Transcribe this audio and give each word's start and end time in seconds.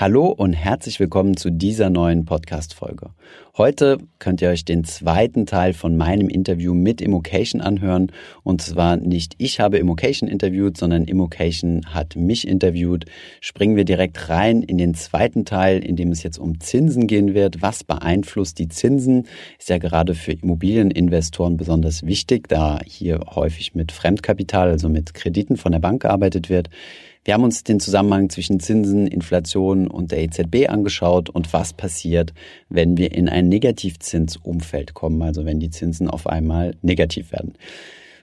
Hallo 0.00 0.28
und 0.28 0.52
herzlich 0.52 1.00
willkommen 1.00 1.36
zu 1.36 1.50
dieser 1.50 1.90
neuen 1.90 2.24
Podcast-Folge. 2.24 3.10
Heute 3.56 3.98
könnt 4.20 4.40
ihr 4.40 4.50
euch 4.50 4.64
den 4.64 4.84
zweiten 4.84 5.44
Teil 5.44 5.72
von 5.72 5.96
meinem 5.96 6.28
Interview 6.28 6.72
mit 6.72 7.00
Immocation 7.00 7.60
anhören. 7.60 8.12
Und 8.44 8.62
zwar 8.62 8.96
nicht 8.96 9.34
ich 9.38 9.58
habe 9.58 9.78
Immocation 9.78 10.28
interviewt, 10.28 10.76
sondern 10.76 11.02
Immocation 11.02 11.84
hat 11.92 12.14
mich 12.14 12.46
interviewt. 12.46 13.06
Springen 13.40 13.74
wir 13.74 13.84
direkt 13.84 14.28
rein 14.28 14.62
in 14.62 14.78
den 14.78 14.94
zweiten 14.94 15.44
Teil, 15.44 15.82
in 15.82 15.96
dem 15.96 16.12
es 16.12 16.22
jetzt 16.22 16.38
um 16.38 16.60
Zinsen 16.60 17.08
gehen 17.08 17.34
wird. 17.34 17.60
Was 17.60 17.82
beeinflusst 17.82 18.60
die 18.60 18.68
Zinsen? 18.68 19.26
Ist 19.58 19.68
ja 19.68 19.78
gerade 19.78 20.14
für 20.14 20.30
Immobilieninvestoren 20.30 21.56
besonders 21.56 22.04
wichtig, 22.06 22.46
da 22.46 22.78
hier 22.86 23.18
häufig 23.34 23.74
mit 23.74 23.90
Fremdkapital, 23.90 24.70
also 24.70 24.88
mit 24.88 25.12
Krediten 25.12 25.56
von 25.56 25.72
der 25.72 25.80
Bank 25.80 26.02
gearbeitet 26.02 26.50
wird. 26.50 26.70
Wir 27.28 27.34
haben 27.34 27.44
uns 27.44 27.62
den 27.62 27.78
Zusammenhang 27.78 28.30
zwischen 28.30 28.58
Zinsen, 28.58 29.06
Inflation 29.06 29.86
und 29.86 30.12
der 30.12 30.22
EZB 30.22 30.70
angeschaut 30.70 31.28
und 31.28 31.52
was 31.52 31.74
passiert, 31.74 32.32
wenn 32.70 32.96
wir 32.96 33.12
in 33.12 33.28
ein 33.28 33.50
Negativzinsumfeld 33.50 34.94
kommen, 34.94 35.20
also 35.20 35.44
wenn 35.44 35.60
die 35.60 35.68
Zinsen 35.68 36.08
auf 36.08 36.26
einmal 36.26 36.74
negativ 36.80 37.30
werden. 37.30 37.52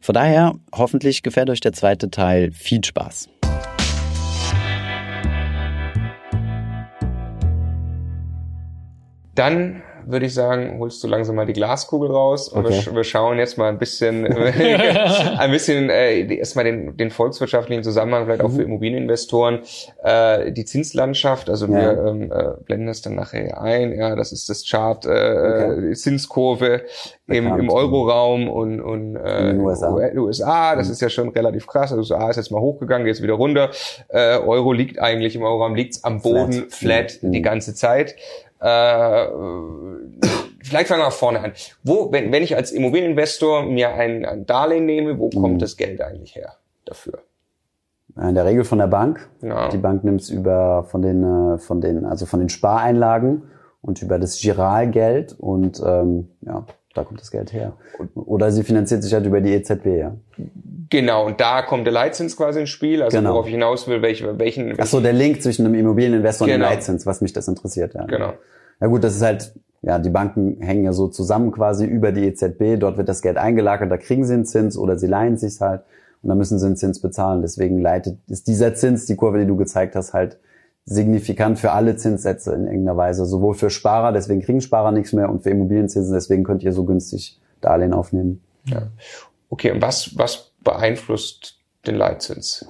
Von 0.02 0.16
daher, 0.16 0.56
hoffentlich 0.74 1.22
gefällt 1.22 1.52
euch 1.52 1.60
der 1.60 1.72
zweite 1.74 2.10
Teil. 2.10 2.52
Viel 2.52 2.84
Spaß. 2.84 3.30
Dann 9.36 9.84
würde 10.08 10.26
ich 10.26 10.34
sagen, 10.34 10.78
holst 10.80 11.04
du 11.04 11.08
langsam 11.08 11.36
mal 11.36 11.46
die 11.46 11.54
Glaskugel 11.54 12.12
raus 12.12 12.50
und 12.50 12.66
okay. 12.66 12.86
wir, 12.86 12.96
wir, 12.96 13.04
schauen 13.04 13.38
jetzt 13.38 13.58
mal 13.58 13.70
ein 13.70 13.78
bisschen, 13.78 14.26
ein 14.28 15.52
bisschen 15.52 15.90
äh, 15.90 16.36
erstmal 16.36 16.66
den, 16.66 16.98
den 16.98 17.12
volkswirtschaftlichen 17.12 17.84
Zusammenhang, 17.84 18.26
vielleicht 18.26 18.42
auch 18.42 18.50
für 18.50 18.62
mhm. 18.62 18.68
Immobilieninvestoren, 18.68 19.60
äh, 20.04 20.52
die 20.52 20.66
Zinslandschaft. 20.66 21.50
Also 21.50 21.68
ja. 21.68 21.74
wir 21.74 22.06
ähm, 22.06 22.32
äh, 22.32 22.64
blenden 22.66 22.88
das 22.88 23.02
dann 23.02 23.16
nachher 23.16 23.62
ein. 23.62 23.94
Ja, 23.94 24.16
das 24.16 24.32
ist 24.32 24.50
das 24.50 24.66
Chart, 24.70 25.06
äh, 25.06 25.10
okay. 25.10 25.94
Zinskurve 25.94 26.84
im, 27.28 27.48
im 27.48 27.70
Euroraum 27.70 28.50
und, 28.50 28.82
und 28.82 29.16
äh, 29.16 29.50
in 29.50 29.60
USA. 29.60 29.92
USA. 30.16 30.76
Das 30.76 30.88
mhm. 30.88 30.94
ist 30.94 31.02
ja 31.02 31.10
schon 31.10 31.30
relativ 31.30 31.66
krass. 31.68 31.92
Also 31.92 32.02
USA 32.02 32.30
ist 32.30 32.38
jetzt 32.38 32.52
mal 32.52 32.62
hochgegangen, 32.62 33.08
jetzt 33.08 33.24
wieder 33.24 33.34
runter. 33.34 33.72
Äh, 34.10 34.38
Euro 34.38 34.74
liegt 34.74 35.00
eigentlich 35.00 35.36
im 35.36 35.44
Euroraum, 35.44 35.76
liegt 35.76 35.98
am 36.04 36.22
Boden 36.22 36.70
flat, 36.70 37.12
flat 37.12 37.24
mhm. 37.24 37.32
die 37.32 37.42
ganze 37.42 37.74
Zeit. 37.74 38.16
Äh, 38.66 39.28
vielleicht 40.64 40.88
fangen 40.88 41.04
wir 41.04 41.12
vorne 41.12 41.40
an. 41.40 41.54
Wo, 41.84 42.12
wenn, 42.12 42.32
wenn 42.32 42.42
ich 42.42 42.56
als 42.56 42.72
Immobilieninvestor 42.72 43.64
mir 43.64 43.94
ein, 43.94 44.26
ein 44.26 44.46
Darlehen 44.48 44.86
nehme, 44.86 45.20
wo 45.20 45.30
kommt 45.30 45.56
mhm. 45.56 45.60
das 45.60 45.78
Geld 45.78 46.02
eigentlich 46.02 46.36
her 46.36 46.56
dafür? 46.86 47.20
In 48.20 48.34
der 48.34 48.46
Regel 48.46 48.64
von 48.64 48.80
der 48.80 48.88
Bank. 48.88 49.30
Genau. 49.42 49.70
Die 49.70 49.78
Bank 49.78 50.04
nimmt 50.04 50.22
es 50.22 50.30
über 50.30 50.86
von 50.86 51.02
den, 51.04 51.24
äh, 51.24 51.58
von 51.60 51.80
den, 51.80 52.06
also 52.06 52.26
von 52.26 52.40
den 52.40 52.50
Spareinlagen 52.50 53.44
und 53.82 54.02
über 54.02 54.18
das 54.18 54.40
Giralgeld 54.40 55.34
und 55.34 55.80
ähm, 55.86 56.30
ja, 56.42 56.66
da 56.96 57.04
kommt 57.04 57.22
das 57.22 57.30
Geld 57.30 57.54
her. 57.54 57.74
Oder 58.16 58.52
sie 58.52 58.64
finanziert 58.64 59.04
sich 59.04 59.14
halt 59.14 59.26
über 59.28 59.42
die 59.42 59.54
EZB, 59.54 59.86
ja. 59.86 60.16
Genau, 60.90 61.26
und 61.26 61.40
da 61.40 61.62
kommt 61.62 61.86
der 61.86 61.94
Leitzins 61.94 62.36
quasi 62.36 62.60
ins 62.60 62.70
Spiel, 62.70 63.02
also 63.02 63.18
genau. 63.18 63.34
worauf 63.34 63.46
ich 63.48 63.54
hinaus 63.54 63.88
will, 63.88 64.02
welche, 64.02 64.38
welchen, 64.38 64.68
welchen... 64.68 64.82
Ach 64.82 64.86
so, 64.86 65.00
der 65.00 65.14
Link 65.14 65.42
zwischen 65.42 65.66
einem 65.66 65.76
Immobilieninvestor 65.76 66.48
genau. 66.48 66.56
und 66.56 66.62
dem 66.62 66.64
genau. 66.66 66.76
Leitzins, 66.76 67.06
was 67.06 67.22
mich 67.22 67.34
das 67.34 67.48
interessiert, 67.48 67.94
ja. 67.94 68.06
Genau. 68.06 68.34
Ja 68.82 68.88
gut, 68.88 69.04
das 69.04 69.16
ist 69.16 69.22
halt, 69.22 69.54
ja, 69.82 70.00
die 70.00 70.10
Banken 70.10 70.62
hängen 70.62 70.84
ja 70.84 70.94
so 70.94 71.08
zusammen 71.08 71.52
quasi 71.52 71.86
über 71.86 72.12
die 72.12 72.26
EZB, 72.26 72.78
dort 72.80 72.98
wird 72.98 73.10
das 73.10 73.22
Geld 73.22 73.38
eingelagert, 73.38 73.92
da 73.92 73.98
kriegen 73.98 74.26
sie 74.26 74.34
einen 74.34 74.46
Zins 74.46 74.78
oder 74.78 74.98
sie 74.98 75.08
leihen 75.08 75.38
sich 75.38 75.62
halt 75.62 75.82
und 76.22 76.30
dann 76.30 76.38
müssen 76.38 76.60
sie 76.60 76.66
einen 76.66 76.76
Zins 76.76 77.00
bezahlen. 77.00 77.42
Deswegen 77.42 77.80
leitet, 77.80 78.18
ist 78.28 78.48
dieser 78.48 78.74
Zins, 78.76 79.06
die 79.06 79.16
Kurve, 79.16 79.40
die 79.40 79.46
du 79.46 79.56
gezeigt 79.56 79.96
hast, 79.96 80.14
halt 80.14 80.38
signifikant 80.86 81.58
für 81.60 81.72
alle 81.72 81.96
Zinssätze 81.96 82.54
in 82.54 82.66
irgendeiner 82.66 82.98
Weise, 82.98 83.26
sowohl 83.26 83.56
für 83.56 83.70
Sparer, 83.70 84.12
deswegen 84.12 84.42
kriegen 84.42 84.62
Sparer 84.62 84.92
nichts 84.92 85.14
mehr 85.14 85.30
und 85.30 85.44
für 85.44 85.50
Immobilienzinsen, 85.50 86.14
deswegen 86.14 86.44
könnt 86.44 86.64
ihr 86.64 86.74
so 86.74 86.84
günstig 86.84 87.40
Darlehen 87.62 87.94
aufnehmen. 87.94 88.44
Ja. 88.66 88.84
Okay, 89.50 89.72
und 89.72 89.82
was, 89.82 90.18
was 90.18 90.52
beeinflusst 90.66 91.60
den 91.88 91.96
Leitzins? 91.96 92.66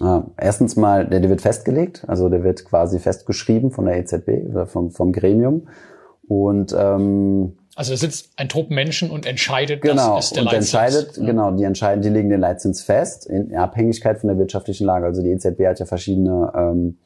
Ah, 0.00 0.22
erstens 0.36 0.76
mal, 0.76 1.06
der, 1.06 1.18
der 1.18 1.30
wird 1.30 1.40
festgelegt, 1.40 2.04
also 2.06 2.28
der 2.28 2.44
wird 2.44 2.64
quasi 2.64 3.00
festgeschrieben 3.00 3.72
von 3.72 3.86
der 3.86 3.98
EZB 3.98 4.48
oder 4.48 4.66
vom, 4.68 4.92
vom 4.92 5.12
Gremium. 5.12 5.66
Und 6.28 6.72
ähm, 6.78 7.56
also 7.74 7.92
da 7.92 7.96
sitzt 7.96 8.30
ein 8.36 8.48
Trupp 8.48 8.70
Menschen 8.70 9.10
und 9.10 9.26
entscheidet, 9.26 9.82
genau, 9.82 10.16
das 10.16 10.26
ist 10.26 10.36
der 10.36 10.42
und 10.42 10.52
Leitzins. 10.52 10.74
entscheidet, 10.74 11.16
ja. 11.16 11.26
genau, 11.26 11.50
die 11.50 11.64
entscheiden, 11.64 12.02
die 12.02 12.08
legen 12.08 12.28
den 12.30 12.40
Leitzins 12.40 12.82
fest 12.82 13.26
in 13.26 13.56
Abhängigkeit 13.56 14.18
von 14.18 14.28
der 14.28 14.38
wirtschaftlichen 14.38 14.86
Lage. 14.86 15.06
Also 15.06 15.22
die 15.22 15.30
EZB 15.30 15.66
hat 15.66 15.80
ja 15.80 15.86
verschiedene 15.86 16.52
ähm, 16.54 16.98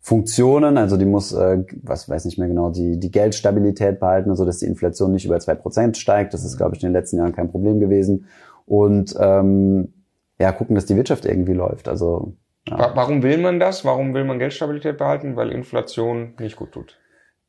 Funktionen, 0.00 0.78
also 0.78 0.96
die 0.96 1.04
muss, 1.04 1.32
äh, 1.32 1.64
was 1.82 2.08
weiß 2.08 2.24
nicht 2.24 2.38
mehr 2.38 2.48
genau, 2.48 2.70
die, 2.70 2.98
die 2.98 3.10
Geldstabilität 3.10 4.00
behalten, 4.00 4.34
so 4.34 4.44
dass 4.44 4.58
die 4.58 4.66
Inflation 4.66 5.12
nicht 5.12 5.26
über 5.26 5.38
zwei 5.38 5.54
Prozent 5.54 5.96
steigt. 5.96 6.34
Das 6.34 6.44
ist, 6.44 6.56
glaube 6.56 6.76
ich, 6.76 6.82
in 6.82 6.88
den 6.88 6.94
letzten 6.94 7.18
Jahren 7.18 7.34
kein 7.34 7.50
Problem 7.50 7.78
gewesen. 7.78 8.26
Und 8.72 9.14
ähm, 9.20 9.92
ja, 10.38 10.50
gucken, 10.50 10.74
dass 10.74 10.86
die 10.86 10.96
Wirtschaft 10.96 11.26
irgendwie 11.26 11.52
läuft. 11.52 11.88
Also 11.88 12.32
ja. 12.66 12.90
Warum 12.94 13.22
will 13.22 13.36
man 13.36 13.60
das? 13.60 13.84
Warum 13.84 14.14
will 14.14 14.24
man 14.24 14.38
Geldstabilität 14.38 14.96
behalten? 14.96 15.36
Weil 15.36 15.52
Inflation 15.52 16.32
nicht 16.40 16.56
gut 16.56 16.72
tut. 16.72 16.98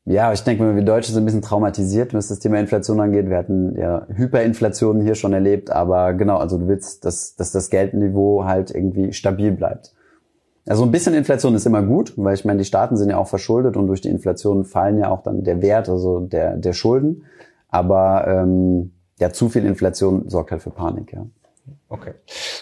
Ja, 0.04 0.34
ich 0.34 0.44
denke, 0.44 0.76
wir 0.76 0.82
Deutsche 0.82 1.12
sind 1.12 1.22
ein 1.22 1.24
bisschen 1.24 1.40
traumatisiert, 1.40 2.12
was 2.12 2.28
das 2.28 2.40
Thema 2.40 2.60
Inflation 2.60 3.00
angeht. 3.00 3.30
Wir 3.30 3.38
hatten 3.38 3.74
ja 3.78 4.06
Hyperinflationen 4.14 5.02
hier 5.02 5.14
schon 5.14 5.32
erlebt, 5.32 5.70
aber 5.70 6.12
genau, 6.12 6.36
also 6.36 6.58
du 6.58 6.68
willst, 6.68 7.06
dass, 7.06 7.36
dass 7.36 7.52
das 7.52 7.70
Geldniveau 7.70 8.44
halt 8.44 8.70
irgendwie 8.70 9.14
stabil 9.14 9.50
bleibt. 9.52 9.94
Also 10.66 10.84
ein 10.84 10.90
bisschen 10.90 11.14
Inflation 11.14 11.54
ist 11.54 11.64
immer 11.64 11.82
gut, 11.82 12.12
weil 12.18 12.34
ich 12.34 12.44
meine, 12.44 12.58
die 12.58 12.66
Staaten 12.66 12.98
sind 12.98 13.08
ja 13.08 13.16
auch 13.16 13.28
verschuldet 13.28 13.78
und 13.78 13.86
durch 13.86 14.02
die 14.02 14.10
Inflation 14.10 14.66
fallen 14.66 14.98
ja 14.98 15.08
auch 15.08 15.22
dann 15.22 15.42
der 15.42 15.62
Wert, 15.62 15.88
also 15.88 16.20
der, 16.20 16.58
der 16.58 16.74
Schulden. 16.74 17.24
Aber 17.70 18.26
ähm, 18.28 18.92
ja, 19.18 19.32
zu 19.32 19.48
viel 19.48 19.64
Inflation 19.64 20.28
sorgt 20.28 20.50
halt 20.50 20.62
für 20.62 20.70
Panik, 20.70 21.12
ja. 21.12 21.26
Okay. 21.88 22.12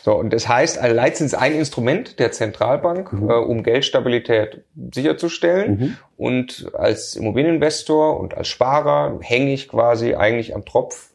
So, 0.03 0.15
und 0.15 0.33
das 0.33 0.47
heißt, 0.47 0.79
ein 0.79 0.95
Leitzins 0.95 1.33
ist 1.33 1.39
ein 1.39 1.55
Instrument 1.55 2.19
der 2.19 2.33
Zentralbank, 2.33 3.13
mhm. 3.13 3.31
äh, 3.31 3.35
um 3.35 3.63
Geldstabilität 3.63 4.65
sicherzustellen. 4.95 5.79
Mhm. 5.79 5.97
Und 6.17 6.71
als 6.75 7.17
Immobilieninvestor 7.17 8.21
und 8.21 8.37
als 8.37 8.49
Sparer 8.49 9.19
hänge 9.21 9.53
ich 9.53 9.69
quasi 9.69 10.15
eigentlich 10.15 10.55
am 10.55 10.65
Tropf 10.65 11.11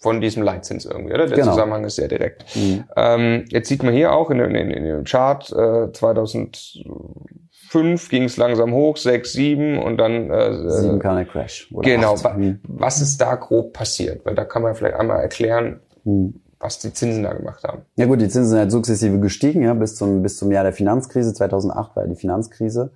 von 0.00 0.20
diesem 0.20 0.42
Leitzins 0.42 0.84
irgendwie, 0.84 1.14
oder? 1.14 1.26
Der 1.26 1.38
genau. 1.38 1.52
Zusammenhang 1.52 1.84
ist 1.84 1.96
sehr 1.96 2.08
direkt. 2.08 2.44
Mhm. 2.54 2.84
Ähm, 2.94 3.44
jetzt 3.48 3.68
sieht 3.68 3.82
man 3.82 3.94
hier 3.94 4.12
auch 4.12 4.30
in, 4.30 4.38
in, 4.38 4.70
in 4.70 4.84
dem 4.84 5.04
Chart 5.04 5.50
äh, 5.50 5.90
2005 7.74 8.08
ging 8.08 8.22
es 8.24 8.36
langsam 8.36 8.72
hoch, 8.72 8.96
6, 8.96 9.32
7 9.32 9.78
und 9.78 9.98
dann 9.98 10.30
äh, 10.30 10.70
7 10.70 10.98
kann 10.98 11.16
ein 11.16 11.28
Crash. 11.28 11.68
Oder 11.72 11.90
genau. 11.90 12.22
Wa 12.22 12.34
mhm. 12.34 12.60
was 12.64 13.00
ist 13.00 13.20
da 13.20 13.34
grob 13.34 13.72
passiert? 13.72 14.24
Weil 14.24 14.34
da 14.34 14.44
kann 14.44 14.62
man 14.62 14.74
vielleicht 14.74 14.96
einmal 14.96 15.20
erklären, 15.20 15.80
mhm 16.04 16.40
was 16.64 16.78
die 16.78 16.94
Zinsen 16.94 17.22
da 17.22 17.34
gemacht 17.34 17.62
haben. 17.64 17.82
Ja 17.96 18.06
gut, 18.06 18.22
die 18.22 18.28
Zinsen 18.28 18.50
sind 18.50 18.58
halt 18.58 18.72
sukzessive 18.72 19.18
gestiegen, 19.20 19.62
ja, 19.62 19.74
bis 19.74 19.96
zum, 19.96 20.22
bis 20.22 20.38
zum 20.38 20.50
Jahr 20.50 20.64
der 20.64 20.72
Finanzkrise. 20.72 21.34
2008 21.34 21.94
war 21.94 22.04
ja 22.04 22.08
die 22.08 22.16
Finanzkrise. 22.16 22.90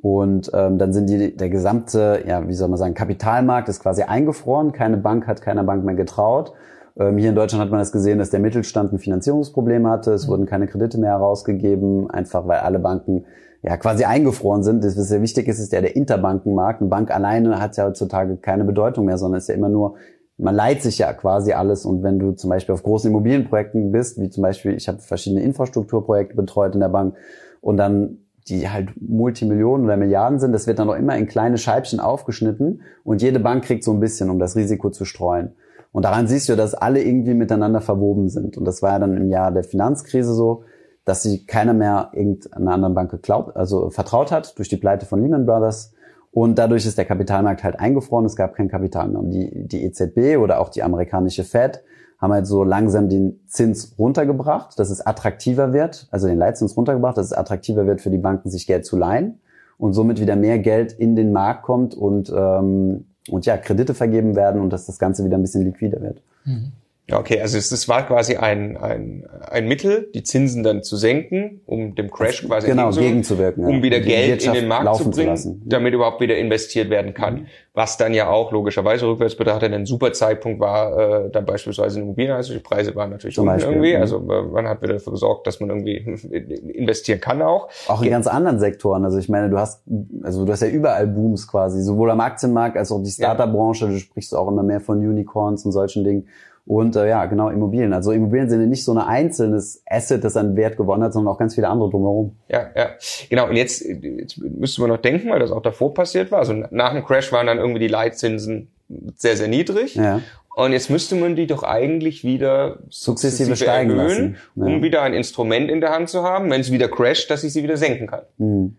Und 0.00 0.50
ähm, 0.52 0.78
dann 0.78 0.92
sind 0.92 1.08
die, 1.08 1.36
der 1.36 1.48
gesamte, 1.48 2.24
ja, 2.26 2.48
wie 2.48 2.54
soll 2.54 2.68
man 2.68 2.78
sagen, 2.78 2.94
Kapitalmarkt 2.94 3.68
ist 3.68 3.80
quasi 3.80 4.02
eingefroren. 4.02 4.72
Keine 4.72 4.96
Bank 4.96 5.28
hat 5.28 5.40
keiner 5.40 5.62
Bank 5.62 5.84
mehr 5.84 5.94
getraut. 5.94 6.52
Ähm, 6.98 7.16
hier 7.16 7.28
in 7.28 7.36
Deutschland 7.36 7.62
hat 7.62 7.70
man 7.70 7.78
das 7.78 7.92
gesehen, 7.92 8.18
dass 8.18 8.30
der 8.30 8.40
Mittelstand 8.40 8.92
ein 8.92 8.98
Finanzierungsproblem 8.98 9.86
hatte. 9.86 10.12
Es 10.12 10.26
mhm. 10.26 10.30
wurden 10.30 10.46
keine 10.46 10.66
Kredite 10.66 10.98
mehr 10.98 11.10
herausgegeben, 11.10 12.10
einfach 12.10 12.48
weil 12.48 12.58
alle 12.58 12.80
Banken 12.80 13.24
ja 13.62 13.76
quasi 13.76 14.04
eingefroren 14.04 14.62
sind. 14.62 14.84
Das, 14.84 14.96
was 14.96 15.08
sehr 15.08 15.22
wichtig 15.22 15.48
ist, 15.48 15.58
ist 15.58 15.72
ja 15.72 15.80
der 15.80 15.96
Interbankenmarkt. 15.96 16.80
Eine 16.80 16.90
Bank 16.90 17.10
alleine 17.10 17.60
hat 17.60 17.76
ja 17.76 17.86
heutzutage 17.86 18.36
keine 18.36 18.64
Bedeutung 18.64 19.04
mehr, 19.06 19.18
sondern 19.18 19.38
ist 19.38 19.48
ja 19.48 19.54
immer 19.54 19.68
nur 19.68 19.96
man 20.38 20.54
leiht 20.54 20.82
sich 20.82 20.98
ja 20.98 21.12
quasi 21.12 21.52
alles 21.52 21.84
und 21.84 22.02
wenn 22.02 22.18
du 22.18 22.32
zum 22.32 22.50
Beispiel 22.50 22.74
auf 22.74 22.82
großen 22.82 23.10
Immobilienprojekten 23.10 23.92
bist, 23.92 24.20
wie 24.20 24.30
zum 24.30 24.42
Beispiel, 24.42 24.74
ich 24.74 24.88
habe 24.88 24.98
verschiedene 24.98 25.42
Infrastrukturprojekte 25.42 26.34
betreut 26.34 26.74
in 26.74 26.80
der 26.80 26.88
Bank 26.88 27.14
und 27.60 27.76
dann 27.76 28.18
die 28.48 28.68
halt 28.68 28.90
Multimillionen 29.00 29.86
oder 29.86 29.96
Milliarden 29.96 30.40
sind, 30.40 30.52
das 30.52 30.66
wird 30.66 30.80
dann 30.80 30.90
auch 30.90 30.96
immer 30.96 31.16
in 31.16 31.28
kleine 31.28 31.58
Scheibchen 31.58 32.00
aufgeschnitten 32.00 32.82
und 33.04 33.22
jede 33.22 33.38
Bank 33.38 33.64
kriegt 33.64 33.84
so 33.84 33.92
ein 33.92 34.00
bisschen, 34.00 34.30
um 34.30 34.40
das 34.40 34.56
Risiko 34.56 34.90
zu 34.90 35.04
streuen. 35.04 35.52
Und 35.92 36.04
daran 36.06 36.26
siehst 36.26 36.48
du, 36.48 36.56
dass 36.56 36.74
alle 36.74 37.02
irgendwie 37.02 37.34
miteinander 37.34 37.82
verwoben 37.82 38.30
sind. 38.30 38.56
Und 38.56 38.64
das 38.64 38.82
war 38.82 38.92
ja 38.92 38.98
dann 38.98 39.16
im 39.16 39.28
Jahr 39.28 39.52
der 39.52 39.62
Finanzkrise 39.62 40.34
so, 40.34 40.64
dass 41.04 41.24
sich 41.24 41.46
keiner 41.46 41.74
mehr 41.74 42.10
irgendeiner 42.12 42.72
anderen 42.72 42.94
Bank 42.94 43.10
geglaubt, 43.10 43.56
also 43.56 43.90
vertraut 43.90 44.30
hat 44.30 44.58
durch 44.58 44.68
die 44.68 44.76
Pleite 44.76 45.06
von 45.06 45.20
Lehman 45.22 45.46
Brothers 45.46 45.92
und 46.32 46.58
dadurch 46.58 46.86
ist 46.86 46.96
der 46.96 47.04
Kapitalmarkt 47.04 47.62
halt 47.62 47.78
eingefroren, 47.78 48.24
es 48.24 48.36
gab 48.36 48.54
kein 48.54 48.68
Kapital 48.68 49.08
mehr. 49.08 49.20
Und 49.20 49.30
die, 49.30 49.68
die 49.68 49.84
EZB 49.84 50.38
oder 50.38 50.60
auch 50.60 50.70
die 50.70 50.82
amerikanische 50.82 51.44
Fed 51.44 51.82
haben 52.18 52.32
halt 52.32 52.46
so 52.46 52.64
langsam 52.64 53.08
den 53.08 53.40
Zins 53.46 53.96
runtergebracht, 53.98 54.78
dass 54.78 54.90
es 54.90 55.04
attraktiver 55.04 55.72
wird, 55.74 56.08
also 56.10 56.28
den 56.28 56.38
Leitzins 56.38 56.76
runtergebracht, 56.76 57.18
dass 57.18 57.26
es 57.26 57.32
attraktiver 57.32 57.86
wird 57.86 58.00
für 58.00 58.10
die 58.10 58.18
Banken, 58.18 58.48
sich 58.48 58.66
Geld 58.66 58.86
zu 58.86 58.96
leihen 58.96 59.40
und 59.76 59.92
somit 59.92 60.20
wieder 60.20 60.36
mehr 60.36 60.58
Geld 60.58 60.92
in 60.92 61.16
den 61.16 61.32
Markt 61.32 61.64
kommt 61.64 61.94
und, 61.94 62.32
ähm, 62.34 63.06
und 63.28 63.44
ja, 63.44 63.58
Kredite 63.58 63.92
vergeben 63.92 64.34
werden 64.34 64.62
und 64.62 64.72
dass 64.72 64.86
das 64.86 64.98
Ganze 64.98 65.24
wieder 65.24 65.36
ein 65.36 65.42
bisschen 65.42 65.64
liquider 65.64 66.00
wird. 66.00 66.22
Mhm. 66.44 66.72
Okay, 67.18 67.40
also 67.40 67.58
es, 67.58 67.70
es 67.72 67.88
war 67.88 68.06
quasi 68.06 68.36
ein, 68.36 68.76
ein, 68.76 69.24
ein 69.48 69.66
Mittel, 69.66 70.08
die 70.14 70.22
Zinsen 70.22 70.62
dann 70.62 70.82
zu 70.82 70.96
senken, 70.96 71.60
um 71.66 71.94
dem 71.94 72.10
Crash 72.10 72.46
quasi 72.46 72.66
genau, 72.66 72.90
gegenzuwirken, 72.90 73.64
um 73.64 73.82
wieder 73.82 74.00
Geld 74.00 74.44
in 74.44 74.52
den 74.52 74.68
Markt 74.68 74.96
zu 74.96 75.10
bringen, 75.10 75.36
zu 75.36 75.60
damit 75.64 75.94
überhaupt 75.94 76.20
wieder 76.20 76.36
investiert 76.36 76.90
werden 76.90 77.14
kann. 77.14 77.34
Mhm. 77.34 77.46
Was 77.74 77.96
dann 77.96 78.12
ja 78.12 78.28
auch 78.28 78.52
logischerweise 78.52 79.06
rückwärts 79.06 79.34
betrachtet 79.34 79.72
ein 79.72 79.86
super 79.86 80.12
Zeitpunkt 80.12 80.60
war, 80.60 81.24
äh, 81.24 81.30
dann 81.30 81.46
beispielsweise 81.46 82.00
Immobilien, 82.00 82.32
also 82.34 82.52
die 82.52 82.60
Preise 82.60 82.94
waren 82.94 83.10
natürlich 83.10 83.34
Zum 83.34 83.46
Beispiel, 83.46 83.72
irgendwie, 83.72 83.94
mhm. 83.94 84.00
also 84.00 84.18
äh, 84.18 84.42
man 84.42 84.68
hat 84.68 84.82
wieder 84.82 84.94
dafür 84.94 85.12
gesorgt, 85.12 85.46
dass 85.46 85.60
man 85.60 85.70
irgendwie 85.70 85.96
investieren 86.74 87.20
kann 87.20 87.42
auch. 87.42 87.68
Auch 87.88 88.02
in 88.02 88.10
ganz 88.10 88.26
anderen 88.26 88.58
Sektoren, 88.58 89.04
also 89.04 89.18
ich 89.18 89.28
meine, 89.28 89.48
du 89.48 89.58
hast, 89.58 89.82
also 90.22 90.44
du 90.44 90.52
hast 90.52 90.60
ja 90.60 90.68
überall 90.68 91.06
Booms 91.06 91.48
quasi, 91.48 91.82
sowohl 91.82 92.10
am 92.10 92.20
Aktienmarkt 92.20 92.76
als 92.76 92.92
auch 92.92 93.02
die 93.02 93.10
Startup-Branche, 93.10 93.88
du 93.88 93.98
sprichst 93.98 94.34
auch 94.34 94.48
immer 94.48 94.62
mehr 94.62 94.80
von 94.80 94.98
Unicorns 94.98 95.64
und 95.64 95.72
solchen 95.72 96.04
Dingen. 96.04 96.28
Und 96.64 96.94
äh, 96.94 97.08
ja, 97.08 97.26
genau, 97.26 97.48
Immobilien. 97.48 97.92
Also 97.92 98.12
Immobilien 98.12 98.48
sind 98.48 98.60
ja 98.60 98.66
nicht 98.66 98.84
so 98.84 98.92
ein 98.92 98.98
einzelnes 98.98 99.82
Asset, 99.86 100.22
das 100.22 100.36
an 100.36 100.54
Wert 100.56 100.76
gewonnen 100.76 101.02
hat, 101.02 101.12
sondern 101.12 101.34
auch 101.34 101.38
ganz 101.38 101.54
viele 101.56 101.68
andere 101.68 101.90
drumherum. 101.90 102.36
Ja, 102.48 102.70
ja. 102.76 102.90
Genau, 103.28 103.48
und 103.48 103.56
jetzt, 103.56 103.84
jetzt 103.84 104.38
müsste 104.38 104.80
man 104.80 104.90
noch 104.90 104.98
denken, 104.98 105.28
weil 105.30 105.40
das 105.40 105.50
auch 105.50 105.62
davor 105.62 105.92
passiert 105.92 106.30
war. 106.30 106.38
Also 106.38 106.52
nach 106.70 106.92
dem 106.92 107.04
Crash 107.04 107.32
waren 107.32 107.48
dann 107.48 107.58
irgendwie 107.58 107.80
die 107.80 107.88
Leitzinsen 107.88 108.70
sehr, 109.16 109.36
sehr 109.36 109.48
niedrig. 109.48 109.96
Ja. 109.96 110.20
Und 110.54 110.72
jetzt 110.72 110.88
müsste 110.90 111.16
man 111.16 111.34
die 111.34 111.46
doch 111.46 111.62
eigentlich 111.62 112.24
wieder 112.24 112.78
sukzessive, 112.90 113.56
steigen 113.56 113.90
erhöhen, 113.90 114.08
lassen. 114.08 114.36
Ja. 114.54 114.66
um 114.66 114.82
wieder 114.82 115.02
ein 115.02 115.14
Instrument 115.14 115.70
in 115.70 115.80
der 115.80 115.90
Hand 115.90 116.10
zu 116.10 116.22
haben, 116.22 116.50
wenn 116.50 116.60
es 116.60 116.70
wieder 116.70 116.88
crasht, 116.88 117.30
dass 117.30 117.42
ich 117.42 117.52
sie 117.54 117.62
wieder 117.62 117.76
senken 117.76 118.06
kann. 118.06 118.22
Mhm. 118.36 118.76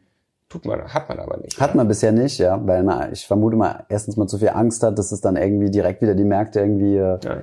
Tut 0.50 0.66
man, 0.66 0.94
hat 0.94 1.10
man 1.10 1.20
aber 1.20 1.38
nicht. 1.38 1.60
Hat 1.60 1.74
man 1.74 1.88
bisher 1.88 2.12
nicht, 2.12 2.38
ja, 2.38 2.62
weil 2.64 2.84
man, 2.84 3.12
ich 3.12 3.26
vermute 3.26 3.56
mal, 3.56 3.86
erstens 3.90 4.18
mal 4.18 4.28
zu 4.28 4.38
viel 4.38 4.50
Angst 4.50 4.84
hat, 4.84 5.00
dass 5.00 5.12
es 5.12 5.20
dann 5.20 5.36
irgendwie 5.36 5.72
direkt 5.72 6.04
wieder 6.04 6.14
die 6.14 6.24
Märkte 6.24 6.60
irgendwie 6.60 6.96
äh, 6.96 7.18
ja 7.24 7.42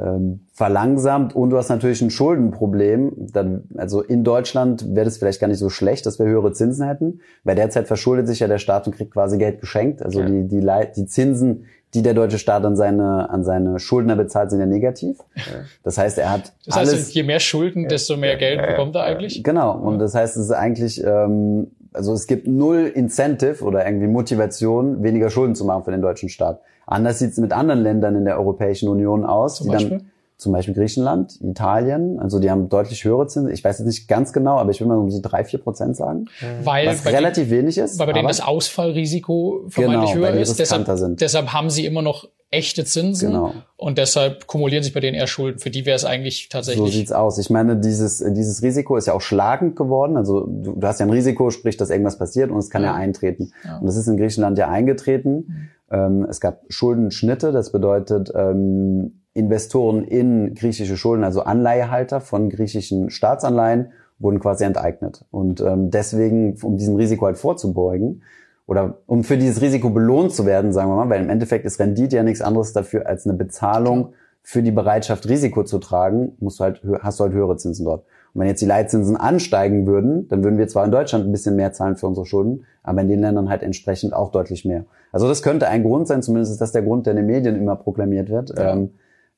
ähm, 0.00 0.40
verlangsamt 0.52 1.34
und 1.34 1.50
du 1.50 1.56
hast 1.56 1.68
natürlich 1.68 2.00
ein 2.02 2.10
Schuldenproblem. 2.10 3.12
Dann, 3.32 3.64
also 3.76 4.02
in 4.02 4.24
Deutschland 4.24 4.94
wäre 4.94 5.04
das 5.04 5.18
vielleicht 5.18 5.40
gar 5.40 5.48
nicht 5.48 5.58
so 5.58 5.68
schlecht, 5.68 6.06
dass 6.06 6.18
wir 6.18 6.26
höhere 6.26 6.52
Zinsen 6.52 6.86
hätten, 6.86 7.20
weil 7.44 7.56
derzeit 7.56 7.86
verschuldet 7.86 8.26
sich 8.26 8.40
ja 8.40 8.48
der 8.48 8.58
Staat 8.58 8.86
und 8.86 8.96
kriegt 8.96 9.12
quasi 9.12 9.38
Geld 9.38 9.60
geschenkt. 9.60 10.02
Also 10.02 10.20
ja. 10.20 10.26
die, 10.26 10.48
die, 10.48 10.66
die 10.96 11.06
Zinsen, 11.06 11.66
die 11.94 12.02
der 12.02 12.14
deutsche 12.14 12.38
Staat 12.38 12.64
an 12.64 12.76
seine, 12.76 13.30
an 13.30 13.44
seine 13.44 13.78
Schuldner 13.78 14.16
bezahlt, 14.16 14.50
sind 14.50 14.60
ja 14.60 14.66
negativ. 14.66 15.18
Ja. 15.34 15.42
Das 15.82 15.98
heißt, 15.98 16.18
er 16.18 16.30
hat 16.30 16.52
Das 16.64 16.76
heißt, 16.76 16.92
alles, 16.92 17.14
je 17.14 17.22
mehr 17.22 17.40
Schulden, 17.40 17.88
desto 17.88 18.16
mehr 18.16 18.36
Geld 18.36 18.64
bekommt 18.64 18.94
er 18.94 19.04
eigentlich? 19.04 19.42
Genau. 19.42 19.76
Und 19.76 19.98
das 19.98 20.14
heißt, 20.14 20.36
es 20.36 20.44
ist 20.44 20.52
eigentlich, 20.52 21.02
ähm, 21.04 21.72
also 21.92 22.12
es 22.12 22.26
gibt 22.26 22.46
null 22.46 22.90
Incentive 22.94 23.64
oder 23.64 23.84
irgendwie 23.84 24.06
Motivation, 24.06 25.02
weniger 25.02 25.30
Schulden 25.30 25.54
zu 25.54 25.64
machen 25.64 25.84
für 25.84 25.90
den 25.90 26.02
deutschen 26.02 26.28
Staat. 26.28 26.60
Anders 26.86 27.18
sieht 27.18 27.30
es 27.30 27.38
mit 27.38 27.52
anderen 27.52 27.82
Ländern 27.82 28.16
in 28.16 28.24
der 28.24 28.38
Europäischen 28.38 28.88
Union 28.88 29.24
aus, 29.24 29.56
zum 29.56 29.66
die 29.66 29.72
Beispiel? 29.72 29.98
dann 29.98 30.10
zum 30.40 30.52
Beispiel 30.52 30.74
Griechenland, 30.74 31.38
Italien, 31.42 32.18
also 32.18 32.40
die 32.40 32.50
haben 32.50 32.68
deutlich 32.70 33.04
höhere 33.04 33.26
Zinsen. 33.26 33.52
Ich 33.52 33.62
weiß 33.62 33.78
jetzt 33.78 33.86
nicht 33.86 34.08
ganz 34.08 34.32
genau, 34.32 34.56
aber 34.56 34.70
ich 34.70 34.80
will 34.80 34.88
mal 34.88 34.96
um 34.96 35.10
die 35.10 35.20
drei, 35.20 35.44
vier 35.44 35.60
Prozent 35.60 35.96
sagen. 35.96 36.26
Weil 36.64 36.86
was 36.88 37.04
relativ 37.04 37.50
denen, 37.50 37.62
wenig 37.62 37.78
ist. 37.78 37.98
Weil 37.98 38.06
bei 38.06 38.12
denen 38.14 38.26
das 38.26 38.40
Ausfallrisiko 38.40 39.64
vermeintlich 39.68 40.12
genau, 40.14 40.26
höher 40.26 40.34
ist. 40.34 40.58
Deshalb, 40.58 40.86
sind. 40.98 41.20
deshalb 41.20 41.52
haben 41.52 41.68
sie 41.68 41.84
immer 41.84 42.00
noch 42.00 42.26
echte 42.50 42.84
Zinsen 42.84 43.30
genau. 43.30 43.52
und 43.76 43.98
deshalb 43.98 44.46
kumulieren 44.46 44.82
sich 44.82 44.92
bei 44.92 45.00
denen 45.00 45.16
eher 45.16 45.28
Schulden. 45.28 45.60
Für 45.60 45.70
die 45.70 45.86
wäre 45.86 45.94
es 45.94 46.04
eigentlich 46.04 46.48
tatsächlich. 46.48 46.84
So 46.84 46.98
sieht's 46.98 47.12
aus. 47.12 47.38
Ich 47.38 47.48
meine, 47.48 47.76
dieses 47.76 48.18
dieses 48.18 48.62
Risiko 48.62 48.96
ist 48.96 49.06
ja 49.06 49.14
auch 49.14 49.20
schlagend 49.20 49.76
geworden. 49.76 50.16
Also 50.16 50.46
du, 50.46 50.72
du 50.72 50.86
hast 50.86 50.98
ja 50.98 51.06
ein 51.06 51.10
Risiko, 51.10 51.50
sprich, 51.50 51.76
dass 51.76 51.90
irgendwas 51.90 52.18
passiert 52.18 52.50
und 52.50 52.58
es 52.58 52.68
kann 52.68 52.82
ja, 52.82 52.88
ja 52.88 52.94
eintreten. 52.94 53.52
Ja. 53.64 53.78
Und 53.78 53.86
das 53.86 53.96
ist 53.96 54.08
in 54.08 54.16
Griechenland 54.16 54.58
ja 54.58 54.68
eingetreten. 54.68 55.30
Mhm. 55.30 55.68
Ähm, 55.90 56.26
es 56.28 56.40
gab 56.40 56.62
Schuldenschnitte, 56.68 57.52
das 57.52 57.70
bedeutet 57.70 58.32
ähm, 58.34 59.22
Investoren 59.32 60.02
in 60.02 60.54
griechische 60.54 60.96
Schulden, 60.96 61.22
also 61.22 61.42
Anleihehalter 61.42 62.20
von 62.20 62.50
griechischen 62.50 63.10
Staatsanleihen, 63.10 63.92
wurden 64.18 64.40
quasi 64.40 64.64
enteignet. 64.64 65.24
Und 65.30 65.60
ähm, 65.60 65.90
deswegen, 65.90 66.56
um 66.62 66.76
diesem 66.76 66.96
Risiko 66.96 67.26
halt 67.26 67.38
vorzubeugen, 67.38 68.22
oder 68.70 68.98
um 69.06 69.24
für 69.24 69.36
dieses 69.36 69.60
Risiko 69.60 69.90
belohnt 69.90 70.32
zu 70.32 70.46
werden, 70.46 70.72
sagen 70.72 70.90
wir 70.90 70.94
mal, 70.94 71.10
weil 71.10 71.20
im 71.20 71.28
Endeffekt 71.28 71.64
ist 71.64 71.80
Rendite 71.80 72.14
ja 72.14 72.22
nichts 72.22 72.40
anderes 72.40 72.72
dafür 72.72 73.04
als 73.04 73.26
eine 73.26 73.36
Bezahlung 73.36 74.12
für 74.42 74.62
die 74.62 74.70
Bereitschaft, 74.70 75.28
Risiko 75.28 75.64
zu 75.64 75.80
tragen, 75.80 76.36
musst 76.38 76.60
du 76.60 76.64
halt, 76.64 76.80
hast 77.02 77.18
du 77.18 77.24
halt 77.24 77.32
höhere 77.32 77.56
Zinsen 77.56 77.84
dort. 77.84 78.04
Und 78.32 78.40
wenn 78.40 78.46
jetzt 78.46 78.62
die 78.62 78.66
Leitzinsen 78.66 79.16
ansteigen 79.16 79.88
würden, 79.88 80.28
dann 80.28 80.44
würden 80.44 80.56
wir 80.56 80.68
zwar 80.68 80.84
in 80.84 80.92
Deutschland 80.92 81.26
ein 81.26 81.32
bisschen 81.32 81.56
mehr 81.56 81.72
zahlen 81.72 81.96
für 81.96 82.06
unsere 82.06 82.26
Schulden, 82.26 82.64
aber 82.84 83.00
in 83.00 83.08
den 83.08 83.18
Ländern 83.18 83.48
halt 83.48 83.64
entsprechend 83.64 84.14
auch 84.14 84.30
deutlich 84.30 84.64
mehr. 84.64 84.84
Also 85.10 85.26
das 85.26 85.42
könnte 85.42 85.66
ein 85.66 85.82
Grund 85.82 86.06
sein, 86.06 86.22
zumindest 86.22 86.52
ist 86.52 86.60
das 86.60 86.70
der 86.70 86.82
Grund, 86.82 87.06
der 87.06 87.14
in 87.14 87.16
den 87.16 87.26
Medien 87.26 87.56
immer 87.56 87.74
proklamiert 87.74 88.30
wird. 88.30 88.56
Ja. 88.56 88.74
Ähm, 88.74 88.90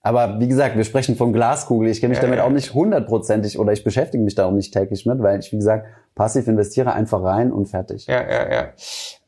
aber 0.02 0.40
wie 0.40 0.49
gesagt, 0.49 0.76
wir 0.76 0.85
sprechen 0.85 1.14
von 1.14 1.32
Glaskugel. 1.32 1.88
Ich 1.88 2.00
kenne 2.00 2.11
mich 2.11 2.19
damit 2.19 2.40
auch 2.40 2.50
nicht 2.50 2.75
hundertprozentig 2.75 3.58
oder 3.58 3.73
ich 3.73 3.85
beschäftige 3.85 4.23
mich 4.23 4.35
da 4.35 4.46
auch 4.46 4.52
nicht 4.52 4.75
täglich 4.75 5.06
mit, 5.06 5.20
weil 5.20 5.38
ich, 5.38 5.52
wie 5.52 5.56
gesagt, 5.56 5.87
passiv 6.14 6.47
investiere 6.47 6.93
einfach 6.93 7.23
rein 7.23 7.53
und 7.53 7.67
fertig. 7.67 8.06
Ja, 8.06 8.23
ja, 8.23 8.53
ja. 8.53 8.69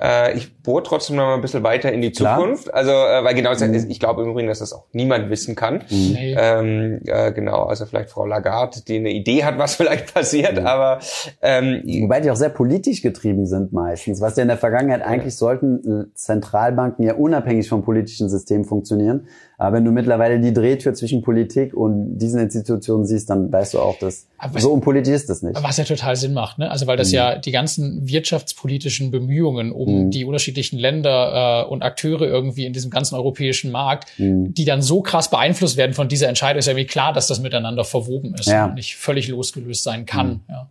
Äh, 0.01 0.37
ich 0.37 0.63
bohre 0.63 0.83
trotzdem 0.83 1.17
noch 1.17 1.25
mal 1.25 1.35
ein 1.35 1.41
bisschen 1.41 1.63
weiter 1.63 1.91
in 1.93 2.03
die 2.03 2.11
Klar. 2.11 2.39
Zukunft. 2.39 2.73
Also, 2.73 2.91
äh, 2.91 3.25
weil 3.25 3.35
genau, 3.35 3.55
mhm. 3.55 3.87
ich 3.89 4.01
glaube 4.01 4.23
im 4.23 4.31
Übrigen, 4.31 4.49
dass 4.49 4.59
das 4.59 4.73
auch 4.73 4.85
niemand 4.93 5.31
wissen 5.31 5.55
kann. 5.55 5.83
Mhm. 5.89 6.17
Ähm, 6.19 7.01
äh, 7.07 7.33
genau, 7.33 7.65
also 7.65 7.87
vielleicht 7.87 8.11
Frau 8.11 8.27
Lagarde, 8.27 8.83
die 8.87 8.99
eine 8.99 9.11
Idee 9.11 9.45
hat, 9.45 9.59
was 9.59 9.75
vielleicht 9.77 10.13
passiert, 10.13 10.61
mhm. 10.61 10.67
aber 10.67 10.99
ähm, 11.41 11.83
Wobei 12.03 12.21
die 12.21 12.31
auch 12.31 12.37
sehr 12.37 12.51
politisch 12.51 13.03
getrieben 13.03 13.47
sind 13.47 13.73
meistens. 13.73 14.21
Was 14.21 14.37
ja 14.37 14.43
in 14.43 14.49
der 14.49 14.59
Vergangenheit 14.59 15.03
eigentlich 15.03 15.37
sollten 15.37 16.11
Zentralbanken 16.15 17.05
ja 17.05 17.15
unabhängig 17.15 17.69
vom 17.69 17.83
politischen 17.83 18.29
System 18.29 18.65
funktionieren. 18.65 19.27
Aber 19.57 19.77
wenn 19.77 19.85
du 19.85 19.93
mittlerweile 19.93 20.41
die 20.41 20.53
Drehtür 20.53 20.95
zwischen 20.95 21.23
Politik 21.23 21.75
und 21.75 22.19
diesen 22.19 22.41
Institutionen 22.41 23.07
siehst, 23.07 23.31
dann 23.31 23.53
weißt 23.53 23.75
du 23.75 23.81
auch, 23.81 23.99
dass 23.99 24.27
was, 24.39 24.63
so 24.63 24.73
unpolitisch 24.73 25.15
ist 25.15 25.31
das 25.31 25.43
nicht. 25.43 25.63
Was 25.63 25.77
ja 25.77 25.85
total 25.85 26.17
Sinn 26.17 26.35
macht, 26.35 26.59
ne? 26.59 26.71
Also 26.75 26.89
weil 26.89 26.97
das 26.97 27.11
mhm. 27.11 27.15
ja 27.15 27.37
die 27.37 27.53
ganzen 27.53 28.09
wirtschaftspolitischen 28.09 29.13
Bemühungen 29.13 29.71
um 29.71 30.07
mhm. 30.07 30.11
die 30.11 30.25
unterschiedlichen 30.25 30.77
Länder 30.77 31.67
äh, 31.69 31.71
und 31.71 31.85
Akteure 31.85 32.23
irgendwie 32.23 32.67
in 32.67 32.73
diesem 32.73 32.91
ganzen 32.91 33.15
europäischen 33.15 33.71
Markt, 33.71 34.09
mhm. 34.19 34.53
die 34.55 34.65
dann 34.65 34.83
so 34.83 35.01
krass 35.01 35.31
beeinflusst 35.31 35.77
werden 35.77 35.93
von 35.93 36.09
dieser 36.09 36.29
Entscheidung, 36.29 36.59
ist 36.59 36.67
ja 36.67 36.75
wie 36.75 36.85
klar, 36.85 37.13
dass 37.13 37.29
das 37.29 37.39
miteinander 37.39 37.85
verwoben 37.85 38.35
ist 38.35 38.49
ja. 38.49 38.65
und 38.65 38.75
nicht 38.75 38.97
völlig 38.97 39.29
losgelöst 39.29 39.85
sein 39.85 40.05
kann. 40.05 40.29
Mhm. 40.29 40.41
Ja. 40.49 40.67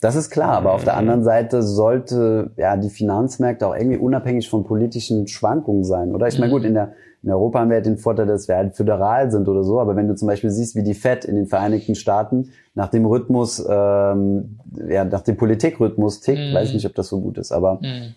Das 0.00 0.16
ist 0.16 0.30
klar, 0.30 0.54
aber 0.54 0.72
auf 0.72 0.84
der 0.84 0.96
anderen 0.96 1.22
Seite 1.22 1.62
sollte 1.62 2.52
ja 2.56 2.78
die 2.78 2.88
Finanzmärkte 2.88 3.66
auch 3.66 3.76
irgendwie 3.76 3.98
unabhängig 3.98 4.48
von 4.48 4.64
politischen 4.64 5.28
Schwankungen 5.28 5.84
sein, 5.84 6.12
oder? 6.12 6.28
Ich 6.28 6.38
meine, 6.38 6.50
gut, 6.50 6.64
in 6.64 6.72
der 6.72 6.94
in 7.22 7.30
Europa 7.30 7.60
haben 7.60 7.70
wir 7.70 7.76
halt 7.76 7.86
den 7.86 7.98
Vorteil, 7.98 8.26
dass 8.26 8.48
wir 8.48 8.56
halt 8.56 8.74
föderal 8.74 9.30
sind 9.30 9.48
oder 9.48 9.62
so, 9.62 9.80
aber 9.80 9.94
wenn 9.94 10.08
du 10.08 10.14
zum 10.14 10.26
Beispiel 10.26 10.50
siehst, 10.50 10.74
wie 10.74 10.82
die 10.82 10.94
FED 10.94 11.24
in 11.24 11.36
den 11.36 11.46
Vereinigten 11.46 11.94
Staaten 11.94 12.50
nach 12.74 12.88
dem 12.88 13.06
Rhythmus, 13.06 13.64
ähm, 13.68 14.58
ja, 14.88 15.04
nach 15.04 15.20
dem 15.20 15.36
Politikrhythmus 15.36 16.20
tickt, 16.20 16.52
mm. 16.52 16.54
weiß 16.54 16.72
nicht, 16.72 16.86
ob 16.86 16.94
das 16.94 17.08
so 17.08 17.20
gut 17.20 17.38
ist, 17.38 17.52
aber 17.52 17.74
mm. 17.74 18.14